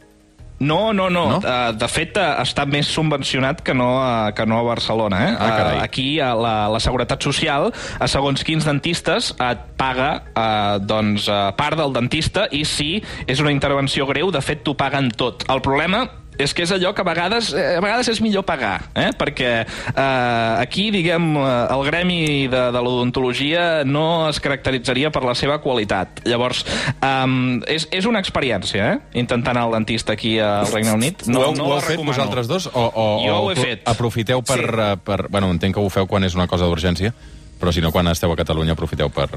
No, 0.60 0.92
no, 0.92 1.10
no. 1.10 1.22
No? 1.30 1.38
Uh, 1.39 1.72
de 1.72 1.88
fet, 1.88 2.18
uh, 2.20 2.42
està 2.44 2.65
més 2.68 2.88
subvencionat 2.92 3.62
que 3.63 3.72
no, 3.74 3.94
uh, 3.96 4.34
que 4.36 4.44
no 4.46 4.58
a 4.60 4.63
Barcelona. 4.68 5.22
Eh? 5.30 5.36
Ah, 5.39 5.50
carai. 5.56 5.78
Uh, 5.78 5.84
aquí 5.86 6.08
uh, 6.20 6.34
la, 6.36 6.68
la 6.68 6.82
Seguretat 6.84 7.24
Social, 7.24 7.70
a 7.72 8.08
segons 8.12 8.44
quins 8.44 8.68
dentistes, 8.68 9.32
et 9.39 9.62
paga 9.80 10.10
uh, 10.34 10.76
doncs, 10.84 11.30
uh, 11.32 11.54
part 11.56 11.80
del 11.80 11.96
dentista 11.96 12.50
i 12.52 12.65
si 12.68 12.98
és 13.26 13.39
una 13.39 13.54
intervenció 13.56 14.04
greu, 14.10 14.34
de 14.36 14.42
fet, 14.44 14.65
t'ho 14.68 14.76
paguen 14.76 15.08
tot. 15.15 15.48
El 15.48 15.63
problema 15.63 16.04
és 16.39 16.54
que 16.56 16.63
és 16.63 16.71
allò 16.71 16.93
que 16.95 17.04
a 17.04 17.08
vegades, 17.08 17.52
eh, 17.54 17.75
a 17.78 17.82
vegades 17.84 18.08
és 18.13 18.21
millor 18.23 18.45
pagar, 18.47 18.86
eh? 18.95 19.10
perquè 19.19 19.49
eh, 19.65 20.63
aquí, 20.63 20.88
diguem, 20.95 21.34
eh, 21.36 21.75
el 21.75 21.84
gremi 21.89 22.19
de, 22.47 22.62
de 22.71 22.82
l'odontologia 22.86 23.84
no 23.86 24.30
es 24.30 24.39
caracteritzaria 24.39 25.12
per 25.12 25.23
la 25.28 25.36
seva 25.36 25.60
qualitat. 25.60 26.21
Llavors, 26.30 26.63
um, 27.04 27.60
és, 27.67 27.89
és 27.91 28.08
una 28.08 28.21
experiència, 28.23 28.93
eh? 28.93 29.19
intentar 29.19 29.52
anar 29.54 29.67
al 29.67 29.75
dentista 29.80 30.13
aquí 30.15 30.38
al 30.39 30.69
Regne 30.71 30.93
Unit. 30.95 31.28
No, 31.28 31.41
ho, 31.41 31.49
heu- 31.52 31.58
no 31.60 31.67
ho 31.67 31.73
heu 31.75 31.82
fet 31.84 31.97
recomano. 31.97 32.13
vosaltres 32.15 32.47
dos? 32.47 32.69
O, 32.73 32.86
o, 32.88 33.08
Jo 33.28 33.36
ho 33.43 33.52
he 33.52 33.58
fet. 33.60 33.84
aprofiteu 33.89 34.41
per, 34.41 34.60
Sí. 34.63 34.80
eh, 34.88 34.95
per... 35.04 35.28
Bueno, 35.30 35.52
entenc 35.52 35.75
que 35.75 35.84
ho 35.84 35.89
feu 35.91 36.08
quan 36.08 36.23
és 36.23 36.36
una 36.39 36.47
cosa 36.47 36.65
d'urgència, 36.65 37.12
però 37.60 37.73
si 37.75 37.82
no, 37.84 37.91
quan 37.91 38.08
esteu 38.08 38.32
a 38.32 38.39
Catalunya 38.39 38.73
aprofiteu 38.80 39.12
per... 39.12 39.28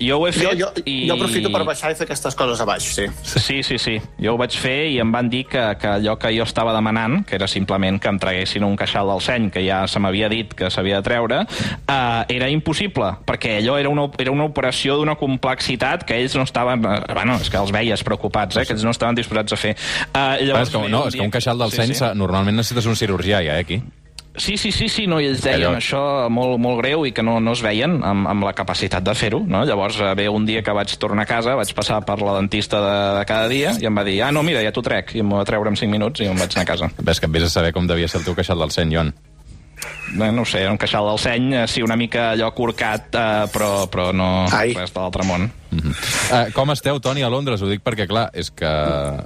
Jo 0.00 0.18
ho 0.20 0.26
he 0.28 0.32
Jo, 0.32 0.50
fet 0.50 0.58
jo, 0.60 0.68
i... 0.84 1.06
jo 1.08 1.14
aprofito 1.14 1.50
per 1.52 1.62
baixar 1.64 1.90
i 1.92 1.94
fer 1.96 2.04
aquestes 2.04 2.34
coses 2.36 2.60
a 2.60 2.66
baix, 2.68 2.84
sí. 2.98 3.06
Sí, 3.22 3.62
sí, 3.64 3.78
sí. 3.80 3.94
Jo 4.20 4.34
ho 4.34 4.38
vaig 4.40 4.52
fer 4.60 4.90
i 4.92 4.98
em 5.00 5.12
van 5.12 5.30
dir 5.32 5.44
que, 5.48 5.62
que 5.80 5.88
allò 5.88 6.18
que 6.20 6.32
jo 6.36 6.44
estava 6.44 6.74
demanant, 6.76 7.22
que 7.26 7.36
era 7.38 7.48
simplement 7.48 7.98
que 8.02 8.08
em 8.12 8.18
traguessin 8.20 8.64
un 8.66 8.76
queixal 8.76 9.08
del 9.08 9.22
seny, 9.24 9.50
que 9.54 9.62
ja 9.66 9.86
se 9.88 9.98
m'havia 10.02 10.28
dit 10.28 10.52
que 10.54 10.68
s'havia 10.70 11.00
de 11.00 11.06
treure, 11.08 11.40
eh, 11.46 12.24
era 12.36 12.50
impossible, 12.52 13.14
perquè 13.24 13.56
allò 13.62 13.78
era 13.80 13.88
una, 13.88 14.08
era 14.18 14.30
una 14.34 14.44
operació 14.44 14.96
d'una 15.00 15.16
complexitat 15.16 16.04
que 16.04 16.20
ells 16.20 16.36
no 16.36 16.44
estaven... 16.44 16.84
Eh, 16.84 17.00
bueno, 17.14 17.38
és 17.40 17.48
que 17.50 17.56
els 17.60 17.72
veies 17.72 18.04
preocupats, 18.04 18.56
eh, 18.60 18.66
que 18.66 18.76
ells 18.76 18.84
no 18.84 18.92
estaven 18.92 19.16
disposats 19.16 19.52
a 19.56 19.60
fer. 19.60 19.74
Eh, 19.76 20.44
Llavors, 20.44 20.44
llavors, 20.44 20.68
és 20.68 20.74
que, 20.76 20.88
no, 20.92 21.04
és 21.08 21.14
que 21.16 21.24
un 21.24 21.30
queixal 21.32 21.58
del 21.58 21.70
Sí, 21.72 21.80
seny 21.80 21.94
sí. 21.94 22.02
sí. 22.04 22.12
normalment 22.20 22.56
necessites 22.60 22.86
un 22.86 22.96
cirurgià, 22.96 23.40
ja, 23.44 23.56
eh, 23.56 23.64
aquí. 23.64 23.80
Sí, 24.36 24.56
sí, 24.56 24.70
sí, 24.72 24.88
sí, 24.88 25.06
no, 25.06 25.18
i 25.20 25.26
ells 25.30 25.40
deien 25.42 25.62
Allò- 25.70 25.76
això 25.78 26.00
molt, 26.28 26.58
molt 26.60 26.80
greu 26.82 27.06
i 27.08 27.12
que 27.16 27.22
no, 27.24 27.38
no 27.40 27.52
es 27.56 27.62
veien 27.64 28.02
amb, 28.04 28.26
amb 28.28 28.44
la 28.44 28.52
capacitat 28.52 29.02
de 29.02 29.14
fer-ho, 29.16 29.40
no? 29.48 29.64
Llavors, 29.64 29.96
eh, 30.00 30.10
bé, 30.18 30.28
un 30.28 30.44
dia 30.44 30.62
que 30.62 30.74
vaig 30.76 30.92
tornar 31.00 31.22
a 31.24 31.30
casa, 31.30 31.54
vaig 31.56 31.72
passar 31.74 32.02
per 32.04 32.18
la 32.20 32.34
dentista 32.36 32.80
de, 32.84 33.18
de 33.18 33.24
cada 33.24 33.48
dia 33.48 33.72
i 33.80 33.86
em 33.88 33.96
va 33.96 34.04
dir, 34.04 34.18
ah, 34.22 34.30
no, 34.32 34.42
mira, 34.42 34.60
ja 34.62 34.72
t'ho 34.76 34.82
trec, 34.84 35.14
i 35.16 35.20
em 35.24 35.32
va 35.32 35.44
treure 35.48 35.72
en 35.72 35.76
5 35.80 35.90
minuts 35.90 36.20
i 36.20 36.28
em 36.28 36.36
vaig 36.36 36.52
anar 36.56 36.66
a 36.66 36.70
casa. 36.74 36.90
Ves 37.00 37.18
que 37.20 37.26
et 37.26 37.32
vés 37.32 37.48
a 37.48 37.48
saber 37.48 37.72
com 37.72 37.86
devia 37.88 38.08
ser 38.08 38.20
el 38.20 38.28
teu 38.28 38.34
queixal 38.36 38.58
del 38.60 38.70
seny, 38.76 38.92
Joan. 38.94 39.14
Bé, 40.14 40.30
no 40.32 40.42
ho 40.42 40.44
sé, 40.46 40.62
un 40.70 40.78
queixal 40.78 41.04
del 41.08 41.18
seny, 41.18 41.52
eh, 41.54 41.66
sí, 41.68 41.82
una 41.82 41.96
mica 41.96 42.30
allò 42.30 42.52
corcat, 42.54 43.08
eh, 43.14 43.46
però, 43.52 43.88
però 43.90 44.12
no 44.14 44.46
Ai. 44.52 44.72
res 44.74 44.92
de 44.94 45.00
l'altre 45.00 45.24
món. 45.26 45.50
Mm 45.70 45.78
-hmm. 45.80 45.94
uh, 46.48 46.52
com 46.54 46.70
esteu, 46.70 47.00
Toni, 47.00 47.22
a 47.22 47.28
Londres? 47.28 47.60
Ho 47.60 47.66
dic 47.68 47.82
perquè, 47.82 48.06
clar, 48.06 48.30
és 48.32 48.50
que 48.50 48.66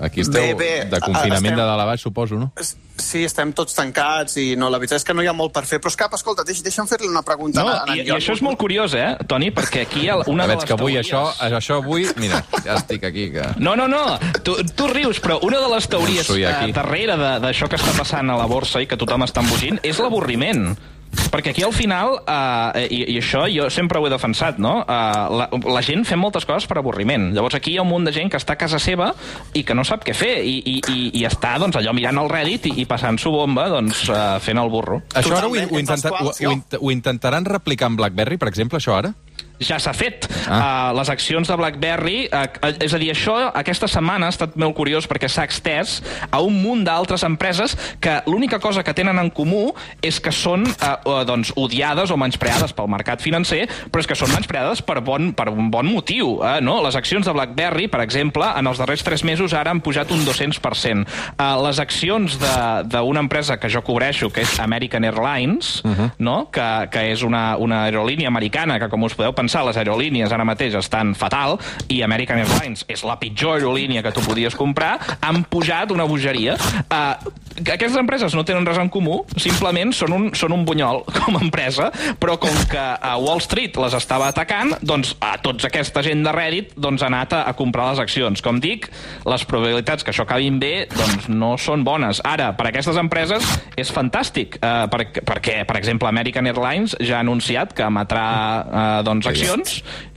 aquí 0.00 0.20
esteu 0.22 0.40
Bé, 0.42 0.54
bé, 0.54 0.84
de 0.86 0.98
confinament 1.00 1.44
estem- 1.52 1.56
de 1.56 1.62
dalt 1.62 1.80
a 1.80 1.84
baix, 1.84 2.00
suposo, 2.00 2.34
no? 2.36 2.52
Sí, 2.96 3.24
estem 3.24 3.52
tots 3.52 3.74
tancats 3.74 4.36
i 4.36 4.56
no, 4.56 4.68
la 4.68 4.76
veritat 4.78 4.96
és 4.98 5.04
que 5.04 5.14
no 5.14 5.22
hi 5.22 5.26
ha 5.26 5.32
molt 5.32 5.52
per 5.52 5.64
fer. 5.64 5.78
Però 5.80 5.88
és 5.88 5.96
cap, 5.96 6.12
escolta, 6.12 6.42
deix, 6.44 6.62
deixa'm 6.62 6.86
fer-li 6.86 7.08
una 7.08 7.22
pregunta 7.22 7.62
No, 7.62 7.68
a, 7.68 7.84
a 7.88 7.96
i, 7.96 8.00
i 8.00 8.10
això 8.10 8.32
és 8.32 8.42
molt 8.42 8.58
curiós, 8.58 8.92
eh, 8.94 9.16
Toni, 9.26 9.50
perquè 9.50 9.82
aquí 9.82 10.00
hi 10.00 10.08
ha 10.10 10.16
una 10.16 10.24
Una 10.28 10.42
de 10.42 10.48
veig 10.48 10.58
les 10.60 10.64
que 10.66 10.72
avui 10.74 10.92
teories... 10.92 11.12
això, 11.12 11.56
això 11.58 11.74
avui... 11.76 12.06
Mira, 12.16 12.44
ja 12.64 12.74
estic 12.74 13.04
aquí, 13.04 13.30
que... 13.32 13.42
No, 13.56 13.74
no, 13.76 13.86
no, 13.88 14.18
tu, 14.42 14.56
tu 14.76 14.86
rius, 14.88 15.18
però 15.20 15.38
una 15.42 15.60
de 15.60 15.68
les 15.74 15.88
teories 15.88 16.30
aquí. 16.30 16.70
eh, 16.70 16.72
darrere 16.72 17.16
de- 17.16 17.40
d'això 17.40 17.68
que 17.68 17.76
està 17.76 17.92
passant 17.96 18.28
a 18.30 18.36
la 18.36 18.46
borsa 18.46 18.82
i 18.82 18.86
que 18.86 18.96
tothom 18.96 19.22
està 19.22 19.40
embogint 19.40 19.78
és 19.82 19.98
l'avorriment. 19.98 20.69
Perquè 21.10 21.50
aquí 21.50 21.62
al 21.66 21.72
final, 21.74 22.20
eh, 22.26 22.86
i, 22.90 23.00
i 23.14 23.18
això 23.18 23.44
jo 23.50 23.68
sempre 23.70 23.98
ho 23.98 24.06
he 24.06 24.10
defensat, 24.12 24.58
no? 24.62 24.80
Eh, 24.82 25.22
la, 25.40 25.48
la 25.50 25.82
gent 25.82 26.04
fem 26.06 26.20
moltes 26.22 26.46
coses 26.46 26.68
per 26.70 26.78
avorriment. 26.78 27.30
Llavors 27.34 27.56
aquí 27.58 27.74
hi 27.74 27.78
ha 27.80 27.84
un 27.84 27.90
munt 27.90 28.06
de 28.06 28.14
gent 28.14 28.30
que 28.30 28.38
està 28.38 28.54
a 28.54 28.60
casa 28.60 28.78
seva 28.82 29.10
i 29.54 29.64
que 29.66 29.74
no 29.74 29.84
sap 29.86 30.04
què 30.06 30.14
fer 30.14 30.32
i, 30.46 30.56
i, 30.58 30.76
i, 30.80 30.98
i 31.20 31.24
està 31.26 31.56
doncs, 31.62 31.78
allò 31.80 31.94
mirant 31.96 32.22
el 32.22 32.30
Reddit 32.30 32.70
i, 32.70 32.76
i 32.82 32.86
passant-s'ho 32.90 33.34
bomba 33.34 33.68
doncs, 33.72 34.04
eh, 34.10 34.20
fent 34.44 34.62
el 34.62 34.70
burro. 34.70 35.00
Això 35.14 35.34
ara 35.38 35.50
ho, 35.50 35.54
ho, 35.54 35.82
intenta, 35.82 36.14
ho, 36.14 36.34
ho, 36.34 36.54
ho 36.80 36.94
intentaran 36.94 37.46
replicar 37.48 37.90
amb 37.90 38.02
BlackBerry, 38.02 38.38
per 38.38 38.50
exemple, 38.50 38.82
això 38.82 38.98
ara? 38.98 39.14
Ja 39.60 39.78
s'ha 39.78 39.92
fet. 39.92 40.26
Ah. 40.48 40.90
Uh, 40.90 40.98
les 40.98 41.10
accions 41.12 41.46
de 41.46 41.56
BlackBerry, 41.56 42.28
uh, 42.32 42.72
és 42.80 42.94
a 42.94 42.98
dir, 43.00 43.10
això 43.12 43.36
aquesta 43.52 43.88
setmana 43.90 44.26
ha 44.26 44.34
estat 44.34 44.56
molt 44.60 44.74
curiós 44.78 45.06
perquè 45.10 45.28
s'ha 45.28 45.44
extès 45.44 46.00
a 46.30 46.40
un 46.40 46.56
munt 46.62 46.84
d'altres 46.86 47.22
empreses 47.26 47.76
que 48.00 48.20
l'única 48.26 48.58
cosa 48.58 48.82
que 48.82 48.94
tenen 48.96 49.18
en 49.20 49.30
comú 49.30 49.70
és 50.02 50.20
que 50.20 50.32
són 50.32 50.64
uh, 50.66 50.94
uh, 51.04 51.20
doncs, 51.28 51.52
odiades 51.60 52.10
o 52.10 52.16
menyspreades 52.20 52.72
pel 52.76 52.88
mercat 52.88 53.22
financer, 53.22 53.66
però 53.90 54.00
és 54.00 54.08
que 54.08 54.16
són 54.18 54.32
menyspreades 54.32 54.82
per, 54.86 55.00
bon, 55.04 55.32
per 55.36 55.50
un 55.52 55.70
bon 55.70 55.86
motiu. 55.86 56.38
Uh, 56.40 56.58
no? 56.64 56.80
Les 56.84 56.96
accions 56.96 57.26
de 57.26 57.36
BlackBerry, 57.36 57.88
per 57.92 58.00
exemple, 58.04 58.48
en 58.56 58.66
els 58.66 58.80
darrers 58.80 59.04
tres 59.04 59.24
mesos 59.28 59.54
ara 59.54 59.70
han 59.70 59.82
pujat 59.84 60.10
un 60.10 60.24
200%. 60.26 61.04
Uh, 61.36 61.50
les 61.66 61.78
accions 61.82 62.38
de- 62.40 62.82
d'una 62.90 63.20
empresa 63.20 63.58
que 63.60 63.68
jo 63.68 63.82
cobreixo, 63.84 64.30
que 64.32 64.42
és 64.42 64.58
American 64.60 65.04
Airlines, 65.04 65.82
uh 65.84 65.90
-huh. 65.90 66.10
no? 66.18 66.50
que, 66.50 66.88
que 66.90 67.12
és 67.12 67.22
una, 67.22 67.56
una 67.56 67.84
aerolínia 67.84 68.28
americana 68.28 68.78
que, 68.78 68.88
com 68.88 69.02
us 69.02 69.14
podeu 69.14 69.32
pensar, 69.34 69.49
les 69.58 69.78
aerolínies 69.80 70.32
ara 70.32 70.46
mateix 70.46 70.76
estan 70.78 71.14
fatal 71.18 71.58
i 71.90 72.00
American 72.06 72.38
Airlines 72.44 72.84
és 72.88 73.02
la 73.06 73.18
pitjor 73.20 73.58
aerolínia 73.58 74.04
que 74.04 74.12
tu 74.14 74.22
podies 74.24 74.56
comprar, 74.56 74.96
han 75.20 75.42
pujat 75.50 75.90
una 75.90 76.06
bogeria. 76.08 76.56
Uh, 76.86 77.32
aquestes 77.60 77.98
empreses 77.98 78.34
no 78.36 78.44
tenen 78.46 78.64
res 78.66 78.78
en 78.80 78.88
comú, 78.92 79.20
simplement 79.40 79.92
són 79.96 80.14
un, 80.14 80.28
són 80.38 80.54
un 80.54 80.64
bunyol 80.68 81.02
com 81.18 81.36
a 81.36 81.42
empresa, 81.42 81.90
però 82.22 82.38
com 82.40 82.54
que 82.70 82.80
a 82.80 83.16
Wall 83.20 83.42
Street 83.44 83.76
les 83.82 83.96
estava 83.98 84.30
atacant, 84.30 84.76
doncs 84.86 85.16
a 85.24 85.34
tots 85.42 85.66
aquesta 85.66 86.04
gent 86.06 86.22
de 86.24 86.34
Reddit 86.34 86.72
doncs, 86.78 87.02
ha 87.02 87.10
anat 87.10 87.34
a, 87.36 87.42
a 87.50 87.56
comprar 87.58 87.90
les 87.90 88.02
accions. 88.02 88.42
Com 88.44 88.60
dic, 88.62 88.88
les 89.26 89.44
probabilitats 89.48 90.06
que 90.06 90.14
això 90.14 90.24
acabin 90.26 90.60
bé 90.62 90.86
doncs, 90.92 91.28
no 91.32 91.56
són 91.60 91.84
bones. 91.86 92.22
Ara, 92.26 92.52
per 92.56 92.70
aquestes 92.70 92.98
empreses 93.00 93.46
és 93.80 93.90
fantàstic, 93.92 94.60
eh, 94.60 94.86
per, 94.92 95.02
perquè, 95.26 95.60
per 95.68 95.76
exemple, 95.80 96.08
American 96.08 96.48
Airlines 96.50 96.96
ja 97.00 97.18
ha 97.18 97.24
anunciat 97.24 97.74
que 97.76 97.86
emetrà 97.86 98.26
eh, 98.62 98.86
doncs, 99.06 99.26
accions 99.26 99.39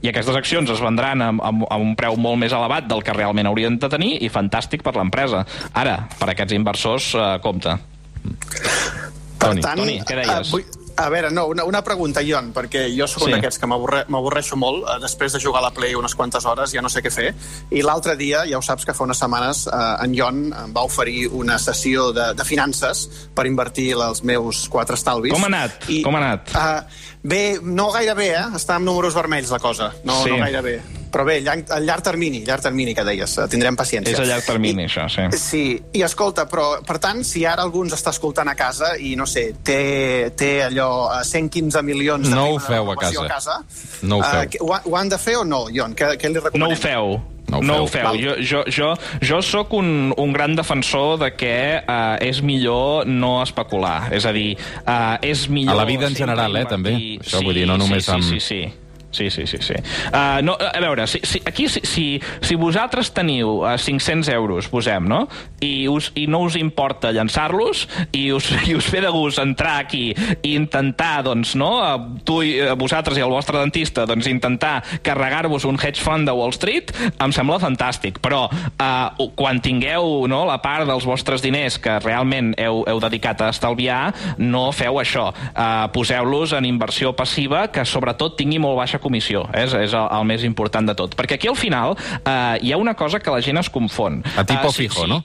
i 0.04 0.12
aquestes 0.12 0.36
accions 0.36 0.70
es 0.74 0.82
vendran 0.84 1.22
a, 1.22 1.30
a, 1.32 1.52
a 1.76 1.80
un 1.82 1.96
preu 2.00 2.18
molt 2.20 2.40
més 2.42 2.54
elevat 2.56 2.88
del 2.90 3.04
que 3.06 3.16
realment 3.16 3.48
haurien 3.50 3.78
de 3.80 3.90
tenir 3.90 4.14
i 4.24 4.30
fantàstic 4.34 4.84
per 4.84 4.96
l'empresa. 4.98 5.46
Ara, 5.74 5.98
per 6.20 6.30
aquests 6.34 6.56
inversors, 6.58 7.12
eh, 7.16 7.28
compte. 7.44 7.78
Per 8.24 9.50
Toni, 9.50 9.62
tant, 9.64 9.80
Toni, 9.80 9.98
què 10.08 10.16
deies? 10.22 10.48
eh, 10.48 10.52
vull, 10.52 10.83
a 10.96 11.10
veure, 11.10 11.30
no, 11.32 11.48
una, 11.48 11.64
una 11.66 11.82
pregunta, 11.84 12.22
Ion, 12.22 12.52
perquè 12.54 12.86
jo 12.96 13.08
sóc 13.08 13.24
Sí. 13.24 13.32
un 13.32 13.36
d'aquests 13.40 13.60
que 13.60 13.68
m'avorre- 13.68 14.06
m'avorreixo 14.08 14.56
molt 14.56 14.84
eh, 14.88 15.00
després 15.02 15.34
de 15.34 15.40
jugar 15.40 15.60
a 15.62 15.66
la 15.68 15.72
Play 15.72 15.96
unes 15.96 16.14
quantes 16.16 16.46
hores, 16.46 16.72
ja 16.72 16.82
no 16.82 16.90
sé 16.90 17.02
què 17.02 17.12
fer, 17.12 17.34
i 17.72 17.82
l'altre 17.82 18.16
dia, 18.16 18.46
ja 18.50 18.58
ho 18.58 18.62
saps 18.62 18.86
que 18.86 18.94
fa 18.94 19.04
unes 19.04 19.18
setmanes, 19.18 19.66
eh, 19.68 19.96
en 20.06 20.14
Ion 20.16 20.54
em 20.54 20.74
va 20.74 20.84
oferir 20.84 21.28
una 21.32 21.58
sessió 21.60 22.12
de, 22.14 22.34
de 22.34 22.46
finances 22.46 23.08
per 23.34 23.46
invertir 23.48 23.94
els 23.94 24.24
meus 24.24 24.68
quatre 24.70 24.96
estalvis. 24.96 25.34
Com 25.34 25.44
ha 25.44 25.48
anat? 25.48 25.86
Com 26.04 26.16
ha 26.16 26.20
anat? 26.20 26.54
Uh, 26.54 26.82
bé, 27.24 27.60
no 27.62 27.92
gaire 27.92 28.14
bé, 28.14 28.30
eh? 28.38 28.46
Està 28.54 28.76
amb 28.76 28.86
números 28.86 29.14
vermells, 29.16 29.50
la 29.52 29.60
cosa. 29.60 29.94
No, 30.04 30.22
Sí. 30.24 30.30
no 30.30 30.38
gaire 30.38 30.62
bé. 30.62 30.82
Però 31.14 31.24
bé, 31.28 31.36
llarg, 31.46 31.68
a 31.70 31.78
llarg 31.80 32.02
termini, 32.02 32.40
llarg 32.44 32.64
termini, 32.66 32.96
que 32.98 33.04
deies. 33.06 33.38
eh, 33.38 33.44
Tindrem 33.48 33.76
paciència. 33.78 34.12
És 34.16 34.20
a 34.20 34.24
llarg 34.26 34.46
termini, 34.48 34.88
això, 34.88 35.04
sí. 35.08 35.28
Sí, 35.38 35.82
i 35.94 36.02
escolta, 36.02 36.48
però, 36.50 36.80
per 36.84 36.98
tant, 36.98 37.22
si 37.24 37.46
ara 37.46 37.62
algú 37.62 37.84
ens 37.86 37.94
està 37.94 38.10
escoltant 38.10 38.50
a 38.50 38.56
casa 38.56 38.96
i, 38.98 39.16
no 39.16 39.28
sé, 39.30 39.54
té, 39.64 40.32
té 40.36 40.64
allò, 40.64 40.90
eh, 41.20 41.24
115 41.24 41.84
milions 41.84 42.28
de 42.28 42.34
No 42.34 42.48
ho 42.56 42.60
feu 42.60 42.90
a 42.92 42.96
casa. 42.96 43.28
casa 43.28 43.60
No 44.02 44.18
ho 44.18 44.22
eh, 44.24 44.32
feu. 44.32 44.50
que- 44.50 44.58
ho, 44.62 44.74
ho 44.90 44.98
han 44.98 45.10
de 45.10 45.18
fer 45.20 45.38
o 45.38 45.46
no, 45.46 45.70
Ion? 45.70 45.94
Què, 45.96 46.18
què 46.18 46.28
li 46.30 46.34
No 46.34 46.42
recomanem? 46.42 46.74
ho 46.78 46.82
feu. 46.82 47.22
No 47.50 47.58
ho 47.60 47.62
no 47.62 47.74
feu. 47.74 47.84
ho 47.84 47.88
feu. 47.88 48.04
Val. 48.04 48.18
Jo, 48.24 48.34
jo, 48.42 48.64
jo, 48.72 48.94
jo 49.22 49.42
sóc 49.44 49.74
un, 49.74 50.14
un 50.18 50.34
gran 50.34 50.56
defensor 50.56 51.20
de 51.20 51.36
que 51.36 51.84
uh, 51.88 52.18
és 52.26 52.42
millor 52.42 53.06
no 53.06 53.44
especular. 53.44 54.12
És 54.14 54.26
a 54.26 54.32
dir, 54.32 54.58
uh, 54.88 55.18
és 55.22 55.48
millor... 55.50 55.76
A 55.76 55.78
la 55.78 55.86
vida 55.86 56.08
en 56.08 56.16
general, 56.16 56.56
eh, 56.58 56.66
també. 56.66 56.96
Això 57.22 57.44
vull 57.44 57.54
dir, 57.54 57.68
no 57.68 57.78
només 57.78 58.06
sí, 58.06 58.12
amb- 58.12 58.24
Sí, 58.24 58.40
sí, 58.40 58.48
sí. 58.64 58.74
Sí, 59.14 59.30
sí, 59.30 59.46
sí. 59.46 59.60
sí. 59.62 59.76
Uh, 60.10 60.42
no, 60.42 60.58
a 60.58 60.80
veure, 60.82 61.06
si, 61.08 61.20
si, 61.24 61.40
aquí 61.46 61.68
si, 61.70 61.82
si, 61.86 62.06
si 62.42 62.56
vosaltres 62.58 63.12
teniu 63.14 63.60
uh, 63.62 63.76
500 63.78 64.28
euros, 64.34 64.68
posem, 64.74 65.06
no? 65.06 65.28
I, 65.62 65.86
us, 65.88 66.10
i 66.18 66.26
no 66.26 66.42
us 66.48 66.58
importa 66.58 67.14
llançar-los 67.14 67.86
i 68.18 68.26
us, 68.34 68.50
i 68.70 68.74
us 68.74 68.90
ve 68.90 69.04
de 69.06 69.12
gust 69.14 69.38
entrar 69.38 69.78
aquí 69.84 70.08
i 70.42 70.56
intentar, 70.58 71.22
doncs, 71.28 71.54
no? 71.60 71.70
Uh, 71.78 72.24
tu 72.26 72.40
i 72.42 72.56
uh, 72.58 72.74
vosaltres 72.80 73.20
i 73.22 73.26
el 73.26 73.30
vostre 73.30 73.62
dentista, 73.62 74.08
doncs, 74.10 74.26
intentar 74.32 74.80
carregar-vos 75.06 75.70
un 75.70 75.78
hedge 75.78 76.02
fund 76.02 76.26
de 76.26 76.34
Wall 76.34 76.56
Street, 76.58 76.90
em 77.14 77.36
sembla 77.36 77.62
fantàstic. 77.62 78.18
Però 78.24 78.48
uh, 78.50 79.30
quan 79.38 79.62
tingueu 79.62 80.26
no, 80.32 80.42
la 80.50 80.58
part 80.64 80.90
dels 80.90 81.06
vostres 81.06 81.46
diners 81.46 81.78
que 81.78 82.00
realment 82.02 82.56
heu, 82.58 82.82
heu 82.90 83.04
dedicat 83.04 83.46
a 83.46 83.52
estalviar, 83.54 84.02
no 84.42 84.72
feu 84.74 84.98
això. 85.04 85.30
Uh, 85.54 85.86
Poseu-los 85.94 86.58
en 86.58 86.66
inversió 86.66 87.14
passiva 87.14 87.68
que 87.70 87.86
sobretot 87.86 88.40
tingui 88.42 88.58
molt 88.58 88.80
baixa 88.82 89.03
comissió. 89.04 89.44
És, 89.54 89.76
és 89.76 89.94
el, 89.94 90.08
el 90.18 90.26
més 90.32 90.44
important 90.48 90.88
de 90.90 90.96
tot. 90.98 91.14
Perquè 91.20 91.36
aquí 91.38 91.52
al 91.52 91.60
final 91.60 91.94
uh, 91.94 92.56
hi 92.64 92.72
ha 92.74 92.80
una 92.82 92.96
cosa 92.98 93.20
que 93.20 93.32
la 93.32 93.42
gent 93.44 93.60
es 93.62 93.70
confon. 93.70 94.22
A 94.40 94.44
tipo 94.48 94.72
Eh, 94.72 94.74
fijo, 94.74 95.06
no? 95.08 95.22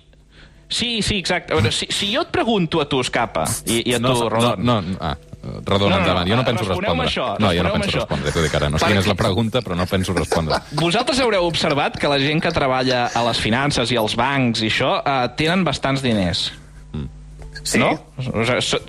Sí, 0.69 1.01
sí, 1.01 1.17
exacte. 1.23 1.55
Veure, 1.57 1.71
Si, 1.73 1.87
si 1.89 2.11
jo 2.13 2.21
et 2.27 2.29
pregunto 2.35 2.83
a 2.83 2.89
tu, 2.91 2.99
Escapa, 3.01 3.47
i, 3.65 3.81
i 3.89 3.95
a 3.97 4.03
tu, 4.03 4.05
no, 4.11 4.29
Rodon... 4.29 4.61
no, 4.61 4.81
no, 4.85 4.99
ah, 5.01 5.15
Redon, 5.65 5.89
No, 5.89 5.95
no, 5.95 5.99
endavant. 6.03 6.29
Jo 6.29 6.37
no 6.37 6.45
penso 6.45 6.65
respondre. 6.67 7.07
això, 7.07 7.29
no, 7.41 7.53
jo 7.57 7.63
no 7.65 7.73
penso 7.73 7.89
això. 7.89 8.03
respondre, 8.03 8.33
t'ho 8.35 8.43
dic 8.45 8.57
ara. 8.59 8.69
No 8.69 8.79
sé 8.83 8.91
quina 8.91 9.01
és 9.01 9.09
la 9.09 9.15
pregunta, 9.17 9.63
però 9.65 9.79
no 9.79 9.87
penso 9.89 10.13
respondre. 10.13 10.59
Vosaltres 10.77 11.23
haureu 11.25 11.47
observat 11.49 11.97
que 11.97 12.11
la 12.11 12.19
gent 12.21 12.43
que 12.45 12.53
treballa 12.53 13.07
a 13.15 13.23
les 13.31 13.41
finances 13.41 13.95
i 13.95 13.97
als 13.97 14.17
bancs 14.19 14.61
i 14.61 14.69
això 14.69 14.99
eh, 15.01 15.29
tenen 15.41 15.65
bastants 15.65 16.05
diners. 16.05 16.51
Sí. 17.69 17.81
No? 17.83 17.93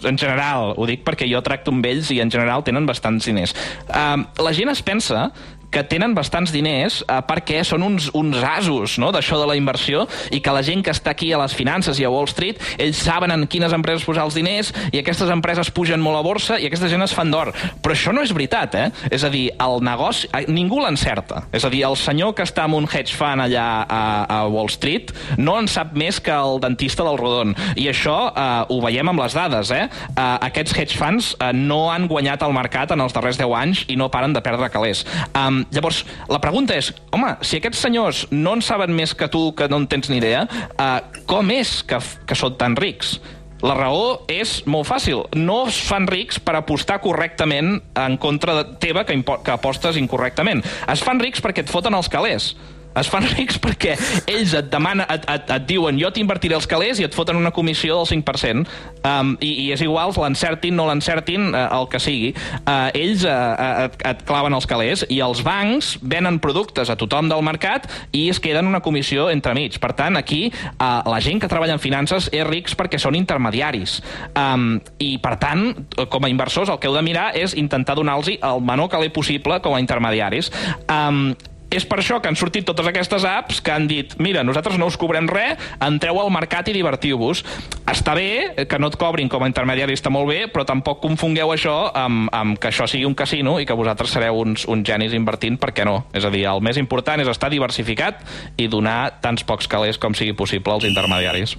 En 0.07 0.17
general, 0.17 0.73
ho 0.77 0.87
dic 0.87 1.03
perquè 1.07 1.27
jo 1.29 1.41
tracto 1.45 1.73
amb 1.75 1.85
ells 1.89 2.13
i 2.15 2.21
en 2.23 2.31
general 2.31 2.63
tenen 2.67 2.87
bastants 2.87 3.27
diners. 3.27 3.55
Uh, 3.89 4.23
la 4.39 4.53
gent 4.55 4.71
es 4.71 4.83
pensa 4.85 5.29
que 5.71 5.83
tenen 5.85 6.15
bastants 6.17 6.53
diners 6.53 7.01
uh, 7.05 7.19
perquè 7.25 7.61
són 7.67 7.85
uns, 7.85 8.09
uns 8.17 8.41
asos 8.45 8.97
no? 9.01 9.11
d'això 9.13 9.39
de 9.39 9.47
la 9.49 9.57
inversió 9.59 10.05
i 10.33 10.41
que 10.43 10.53
la 10.53 10.63
gent 10.65 10.83
que 10.85 10.93
està 10.93 11.13
aquí 11.13 11.31
a 11.33 11.39
les 11.41 11.53
finances 11.55 11.99
i 12.01 12.05
a 12.05 12.11
Wall 12.11 12.29
Street, 12.29 12.61
ells 12.81 13.01
saben 13.05 13.33
en 13.33 13.45
quines 13.49 13.73
empreses 13.75 14.05
posar 14.07 14.25
els 14.27 14.37
diners 14.37 14.71
i 14.91 15.01
aquestes 15.01 15.29
empreses 15.33 15.71
pugen 15.75 16.01
molt 16.01 16.19
a 16.19 16.23
borsa 16.25 16.59
i 16.59 16.67
aquesta 16.69 16.89
gent 16.91 17.05
es 17.05 17.13
fan 17.15 17.31
d'or. 17.31 17.51
Però 17.83 17.95
això 17.95 18.13
no 18.15 18.23
és 18.25 18.33
veritat, 18.35 18.75
eh? 18.75 18.87
És 19.13 19.23
a 19.25 19.31
dir, 19.33 19.49
el 19.61 19.83
negoci... 19.85 20.29
eh, 20.33 20.45
Ningú 20.49 20.81
l'encerta. 20.81 21.45
És 21.55 21.65
a 21.65 21.71
dir, 21.71 21.83
el 21.87 21.97
senyor 21.99 22.33
que 22.37 22.45
està 22.47 22.65
amb 22.65 22.79
un 22.79 22.87
hedge 22.89 23.15
fund 23.15 23.45
allà 23.45 23.67
a, 23.85 24.01
a 24.25 24.39
Wall 24.49 24.71
Street 24.73 25.13
no 25.37 25.57
en 25.59 25.69
sap 25.71 25.93
més 25.97 26.19
que 26.23 26.33
el 26.33 26.59
dentista 26.63 27.05
del 27.05 27.19
Rodon. 27.21 27.53
I 27.79 27.89
això 27.91 28.17
eh, 28.31 28.47
ho 28.69 28.79
veiem 28.83 29.13
amb 29.13 29.23
les 29.23 29.37
dades, 29.37 29.73
eh? 29.75 29.85
eh 29.89 30.27
aquests 30.49 30.75
hedge 30.75 30.97
funds 30.99 31.33
eh, 31.37 31.51
no 31.55 31.85
han 31.93 32.07
guanyat 32.09 32.43
el 32.45 32.55
mercat 32.55 32.95
en 32.95 33.05
els 33.05 33.15
darrers 33.15 33.39
10 33.39 33.55
anys 33.59 33.85
i 33.89 33.97
no 33.99 34.09
paren 34.11 34.33
de 34.35 34.43
perdre 34.45 34.71
calés. 34.73 35.05
Um, 35.33 35.58
llavors, 35.73 36.03
la 36.29 36.41
pregunta 36.43 36.77
és, 36.77 36.91
home, 37.15 37.33
si 37.45 37.59
aquests 37.59 37.83
senyors 37.85 38.23
no 38.31 38.55
en 38.57 38.63
saben 38.65 38.93
més 38.95 39.15
que 39.17 39.29
tu, 39.31 39.49
que 39.57 39.69
no 39.71 39.81
en 39.81 39.89
tens 39.91 40.09
ni 40.11 40.19
idea, 40.21 40.45
eh, 40.71 41.21
com 41.29 41.51
és 41.55 41.79
que, 41.87 41.99
que 42.25 42.37
són 42.37 42.57
tan 42.59 42.77
rics? 42.79 43.17
La 43.59 43.75
raó 43.75 44.21
és 44.31 44.61
molt 44.71 44.87
fàcil. 44.87 45.25
No 45.35 45.65
es 45.67 45.81
fan 45.83 46.07
rics 46.07 46.39
per 46.39 46.55
apostar 46.55 47.01
correctament 47.03 47.81
en 47.99 48.15
contra 48.21 48.55
de 48.61 48.77
teva 48.79 49.03
que, 49.03 49.17
que 49.19 49.51
apostes 49.51 49.99
incorrectament. 49.99 50.63
Es 50.87 51.03
fan 51.03 51.19
rics 51.19 51.43
perquè 51.43 51.65
et 51.65 51.71
foten 51.71 51.97
els 51.97 52.07
calés. 52.11 52.53
Es 52.97 53.09
fan 53.11 53.25
rics 53.35 53.59
perquè 53.61 53.93
ells 54.29 54.55
et 54.57 54.69
demanen, 54.71 55.05
et, 55.11 55.25
et, 55.29 55.51
et 55.55 55.65
diuen 55.69 55.99
jo 55.99 56.09
t'invertiré 56.13 56.55
els 56.57 56.67
calés 56.69 56.99
i 56.99 57.05
et 57.05 57.15
foten 57.15 57.37
una 57.37 57.51
comissió 57.55 57.99
del 57.99 58.09
5%. 58.09 58.65
Um, 59.05 59.35
i, 59.45 59.51
I 59.65 59.67
és 59.75 59.83
igual, 59.85 60.11
l'encertin, 60.17 60.75
no 60.75 60.87
l'encertin, 60.89 61.51
uh, 61.53 61.67
el 61.77 61.87
que 61.91 62.01
sigui. 62.01 62.31
Uh, 62.63 62.89
ells 62.97 63.25
uh, 63.27 63.85
et, 63.85 63.99
et 64.09 64.23
claven 64.27 64.55
els 64.57 64.67
calés 64.69 65.05
i 65.09 65.19
els 65.23 65.43
bancs 65.45 65.95
venen 66.01 66.39
productes 66.43 66.89
a 66.89 66.97
tothom 66.99 67.29
del 67.31 67.45
mercat 67.45 67.87
i 68.15 68.25
es 68.33 68.41
queden 68.43 68.67
una 68.67 68.81
comissió 68.85 69.29
entremig. 69.31 69.77
Per 69.79 69.93
tant, 69.97 70.17
aquí 70.19 70.47
uh, 70.49 71.05
la 71.07 71.21
gent 71.23 71.39
que 71.43 71.51
treballa 71.51 71.77
en 71.77 71.83
finances 71.83 72.31
és 72.33 72.47
rics 72.47 72.75
perquè 72.79 72.99
són 73.01 73.17
intermediaris. 73.19 73.99
Um, 74.33 74.79
I, 74.99 75.13
per 75.21 75.35
tant, 75.41 75.69
com 76.09 76.25
a 76.25 76.31
inversors, 76.31 76.73
el 76.73 76.81
que 76.81 76.89
heu 76.89 76.97
de 76.97 77.05
mirar 77.05 77.29
és 77.37 77.55
intentar 77.59 77.95
donar-los 77.99 78.33
el 78.35 78.65
menor 78.65 78.89
caler 78.91 79.13
possible 79.13 79.61
com 79.63 79.77
a 79.77 79.79
intermediaris. 79.81 80.51
Um, 80.89 81.31
és 81.69 81.85
per 81.85 81.99
això 82.01 82.19
que 82.21 82.29
han 82.31 82.37
sortit 82.39 82.65
totes 82.67 82.87
aquestes 82.89 83.25
apps 83.27 83.61
que 83.61 83.73
han 83.73 83.87
dit 83.89 84.15
mira, 84.19 84.43
nosaltres 84.43 84.79
no 84.81 84.89
us 84.89 84.97
cobrem 84.99 85.29
res, 85.29 85.59
entreu 85.85 86.19
al 86.21 86.31
mercat 86.33 86.69
i 86.69 86.75
divertiu-vos. 86.75 87.43
Està 87.89 88.15
bé 88.17 88.65
que 88.69 88.79
no 88.81 88.89
et 88.89 88.97
cobrin 88.99 89.29
com 89.29 89.43
a 89.43 89.49
intermediari, 89.49 89.95
està 89.97 90.11
molt 90.13 90.29
bé, 90.29 90.41
però 90.51 90.65
tampoc 90.67 91.01
confongueu 91.03 91.53
això 91.53 91.77
amb, 91.93 92.29
amb 92.35 92.59
que 92.59 92.71
això 92.71 92.87
sigui 92.89 93.07
un 93.07 93.17
casino 93.17 93.57
i 93.61 93.67
que 93.69 93.77
vosaltres 93.77 94.13
sereu 94.17 94.41
uns, 94.41 94.65
uns 94.69 94.85
genis 94.85 95.15
invertint, 95.17 95.59
perquè 95.61 95.85
no. 95.87 96.03
És 96.13 96.25
a 96.25 96.33
dir, 96.33 96.45
el 96.49 96.63
més 96.65 96.77
important 96.81 97.21
és 97.21 97.29
estar 97.29 97.51
diversificat 97.53 98.23
i 98.57 98.69
donar 98.69 99.21
tants 99.23 99.45
pocs 99.45 99.69
calés 99.69 100.01
com 100.01 100.17
sigui 100.17 100.37
possible 100.37 100.73
als 100.73 100.89
intermediaris. 100.89 101.57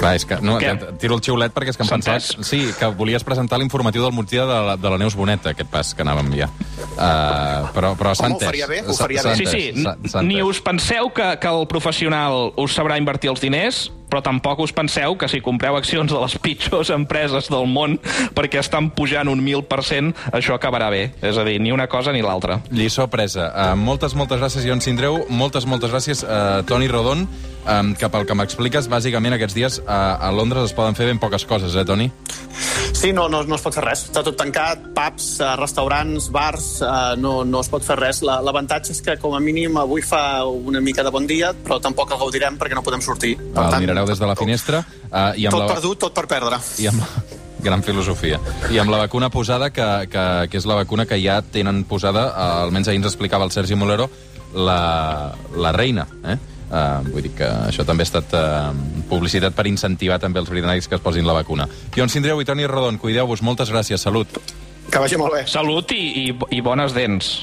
Clar, 0.00 0.14
és 0.16 0.24
que... 0.26 0.38
No, 0.44 0.56
et 0.60 0.84
tiro 1.02 1.16
el 1.18 1.22
xiulet 1.24 1.54
perquè 1.54 1.74
és 1.74 1.78
que 1.78 1.84
em 1.86 1.92
pensava... 1.92 2.18
entès. 2.20 2.46
Sí, 2.46 2.62
que 2.78 2.90
volies 2.96 3.24
presentar 3.26 3.58
l'informatiu 3.60 4.04
del 4.06 4.14
migdia 4.16 4.46
de, 4.48 4.58
la, 4.70 4.76
de 4.80 4.92
la 4.94 4.98
Neus 5.00 5.16
Bonet, 5.18 5.46
aquest 5.52 5.70
pas 5.70 5.92
que 5.94 6.06
anàvem 6.06 6.32
ja. 6.38 6.50
Uh, 6.90 7.70
però 7.76 7.94
però 7.98 8.14
s'ha 8.16 8.26
Home, 8.26 8.34
ho 8.34 8.40
entès. 8.40 8.50
faria 8.50 8.66
bé, 8.70 8.82
ho 8.86 8.96
faria 8.96 9.22
bé. 9.24 9.36
Sí, 9.38 9.46
sí, 9.46 9.62
entès, 9.76 10.16
ni 10.24 10.40
entès. 10.40 10.50
us 10.50 10.60
penseu 10.64 11.12
que, 11.14 11.30
que 11.40 11.48
el 11.52 11.66
professional 11.70 12.52
us 12.60 12.76
sabrà 12.76 12.98
invertir 13.00 13.30
els 13.32 13.40
diners, 13.40 13.90
però 14.10 14.18
tampoc 14.26 14.58
us 14.64 14.72
penseu 14.74 15.14
que 15.14 15.28
si 15.30 15.38
compreu 15.44 15.76
accions 15.78 16.10
de 16.10 16.18
les 16.18 16.34
pitjors 16.42 16.90
empreses 16.90 17.46
del 17.52 17.68
món 17.70 18.00
perquè 18.34 18.58
estan 18.58 18.88
pujant 18.90 19.28
un 19.30 19.44
1.000%, 19.44 20.32
això 20.34 20.56
acabarà 20.56 20.88
bé. 20.90 21.12
És 21.22 21.38
a 21.38 21.44
dir, 21.46 21.60
ni 21.62 21.70
una 21.70 21.86
cosa 21.86 22.10
ni 22.10 22.20
l'altra. 22.24 22.58
Lliçó 22.74 23.06
presa. 23.12 23.52
Uh, 23.54 23.76
moltes, 23.78 24.16
moltes 24.18 24.40
gràcies, 24.42 24.66
Ion 24.66 24.82
Sindreu. 24.82 25.22
Moltes, 25.30 25.68
moltes 25.70 25.94
gràcies, 25.94 26.24
uh, 26.26 26.64
Toni 26.66 26.88
Rodon, 26.90 27.28
um, 27.70 27.94
que 27.94 28.10
pel 28.10 28.26
que 28.26 28.34
m'expliques, 28.34 28.90
bàsicament 28.90 29.32
aquests 29.38 29.54
dies 29.54 29.59
uh, 29.66 29.84
a 30.20 30.30
Londres 30.32 30.70
es 30.70 30.72
poden 30.76 30.94
fer 30.96 31.06
ben 31.06 31.18
poques 31.20 31.44
coses, 31.44 31.74
eh, 31.76 31.84
Toni? 31.84 32.08
Sí, 32.92 33.12
no, 33.16 33.28
no, 33.32 33.42
no 33.48 33.54
es 33.56 33.62
pot 33.64 33.72
fer 33.76 33.84
res. 33.84 34.02
Està 34.10 34.22
tot 34.26 34.36
tancat, 34.36 34.82
pubs, 34.96 35.28
eh, 35.40 35.50
restaurants, 35.56 36.26
bars, 36.34 36.66
eh, 36.84 37.16
no, 37.20 37.44
no 37.48 37.60
es 37.64 37.68
pot 37.72 37.84
fer 37.86 37.96
res. 38.00 38.20
La- 38.26 38.40
L'avantatge 38.44 38.92
és 38.92 39.00
que, 39.06 39.14
com 39.22 39.34
a 39.36 39.40
mínim, 39.40 39.76
avui 39.80 40.02
fa 40.04 40.44
una 40.44 40.80
mica 40.84 41.04
de 41.06 41.12
bon 41.14 41.26
dia, 41.26 41.52
però 41.64 41.78
tampoc 41.80 42.12
el 42.12 42.18
gaudirem 42.20 42.58
perquè 42.60 42.74
no 42.76 42.82
podem 42.84 43.00
sortir. 43.00 43.36
Per 43.54 43.64
El 43.70 43.78
mirareu 43.86 44.08
des 44.10 44.18
de 44.20 44.26
la 44.28 44.36
finestra. 44.36 44.82
Uh, 45.10 45.30
i 45.36 45.46
amb 45.46 45.56
tot 45.56 45.64
la... 45.64 45.70
perdut, 45.74 45.98
tot 46.06 46.14
per 46.18 46.26
perdre. 46.28 46.58
I 46.82 46.90
amb 46.92 47.00
la... 47.04 47.08
Gran 47.66 47.82
filosofia. 47.84 48.38
I 48.72 48.78
amb 48.80 48.88
la 48.90 49.02
vacuna 49.04 49.28
posada, 49.28 49.68
que, 49.70 49.86
que, 50.08 50.26
que 50.48 50.56
és 50.60 50.64
la 50.68 50.78
vacuna 50.80 51.04
que 51.04 51.18
ja 51.20 51.42
tenen 51.44 51.82
posada, 51.84 52.22
eh, 52.32 52.44
almenys 52.64 52.88
ahir 52.88 53.00
ens 53.02 53.08
explicava 53.10 53.44
el 53.44 53.52
Sergi 53.52 53.76
Molero, 53.76 54.06
la, 54.54 55.34
la 55.56 55.72
reina. 55.76 56.06
Eh? 56.24 56.38
Uh, 56.70 57.02
vull 57.10 57.24
dir 57.26 57.32
que 57.34 57.46
això 57.66 57.82
també 57.82 58.04
ha 58.04 58.08
estat 58.08 58.34
uh, 58.38 58.70
publicitat 59.10 59.56
per 59.58 59.66
incentivar 59.66 60.20
també 60.22 60.38
els 60.38 60.50
britànics 60.52 60.86
que 60.86 60.94
es 60.94 61.02
posin 61.02 61.26
la 61.26 61.34
vacuna. 61.34 61.66
Ion 61.98 62.12
Sindreu 62.12 62.40
i 62.40 62.46
Toni 62.46 62.68
Rodon, 62.70 63.00
cuideu-vos. 63.02 63.42
Moltes 63.42 63.72
gràcies. 63.74 64.02
Salut. 64.06 64.38
Que 64.90 65.02
vagi 65.02 65.18
molt 65.18 65.34
bé. 65.34 65.46
Salut 65.50 65.90
i, 65.94 66.30
i, 66.30 66.36
i 66.54 66.62
bones 66.62 66.94
dents. 66.94 67.34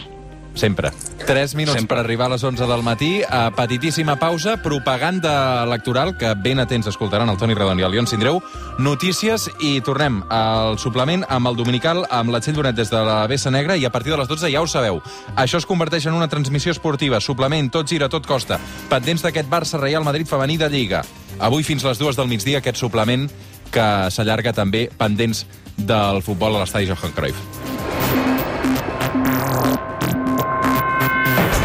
Sempre. 0.57 0.91
3 1.27 1.55
minuts 1.55 1.77
Sempre. 1.77 1.95
per 1.95 2.03
arribar 2.03 2.25
a 2.27 2.29
les 2.29 2.43
11 2.43 2.65
del 2.65 2.83
matí. 2.83 3.21
A 3.29 3.51
petitíssima 3.51 4.17
pausa, 4.17 4.57
propaganda 4.63 5.63
electoral, 5.63 6.17
que 6.17 6.33
ben 6.35 6.59
atents 6.59 6.87
escoltaran 6.87 7.29
el 7.29 7.37
Toni 7.37 7.53
Redon 7.53 7.79
i 7.79 7.83
el 7.83 7.91
Lion 7.91 8.07
Sindreu. 8.07 8.41
Notícies 8.79 9.49
i 9.61 9.81
tornem 9.81 10.23
al 10.29 10.79
suplement 10.79 11.25
amb 11.29 11.51
el 11.51 11.57
Dominical, 11.59 12.05
amb 12.09 12.33
la 12.33 12.41
Txell 12.41 12.57
Donet 12.57 12.75
des 12.75 12.89
de 12.89 13.03
la 13.05 13.27
Bessa 13.27 13.51
Negra 13.51 13.77
i 13.77 13.85
a 13.85 13.91
partir 13.91 14.11
de 14.11 14.17
les 14.17 14.27
12 14.27 14.51
ja 14.51 14.61
ho 14.61 14.67
sabeu. 14.67 15.01
Això 15.35 15.61
es 15.61 15.65
converteix 15.65 16.07
en 16.07 16.17
una 16.17 16.29
transmissió 16.29 16.71
esportiva, 16.71 17.21
suplement, 17.21 17.69
tot 17.71 17.87
gira, 17.87 18.09
tot 18.09 18.25
costa. 18.25 18.59
Pendents 18.89 19.21
d'aquest 19.21 19.49
Barça 19.49 19.79
Real 19.79 20.03
Madrid 20.03 20.27
femení 20.27 20.57
de 20.57 20.69
Lliga. 20.69 21.03
Avui 21.39 21.63
fins 21.63 21.83
les 21.85 21.99
dues 21.99 22.17
del 22.17 22.27
migdia 22.27 22.63
aquest 22.63 22.77
suplement 22.77 23.27
que 23.69 23.87
s'allarga 24.09 24.53
també 24.53 24.87
pendents 24.97 25.45
del 25.77 26.23
futbol 26.25 26.55
a 26.55 26.63
l'estadi 26.63 26.87
Johan 26.89 27.13
Cruyff. 27.13 27.67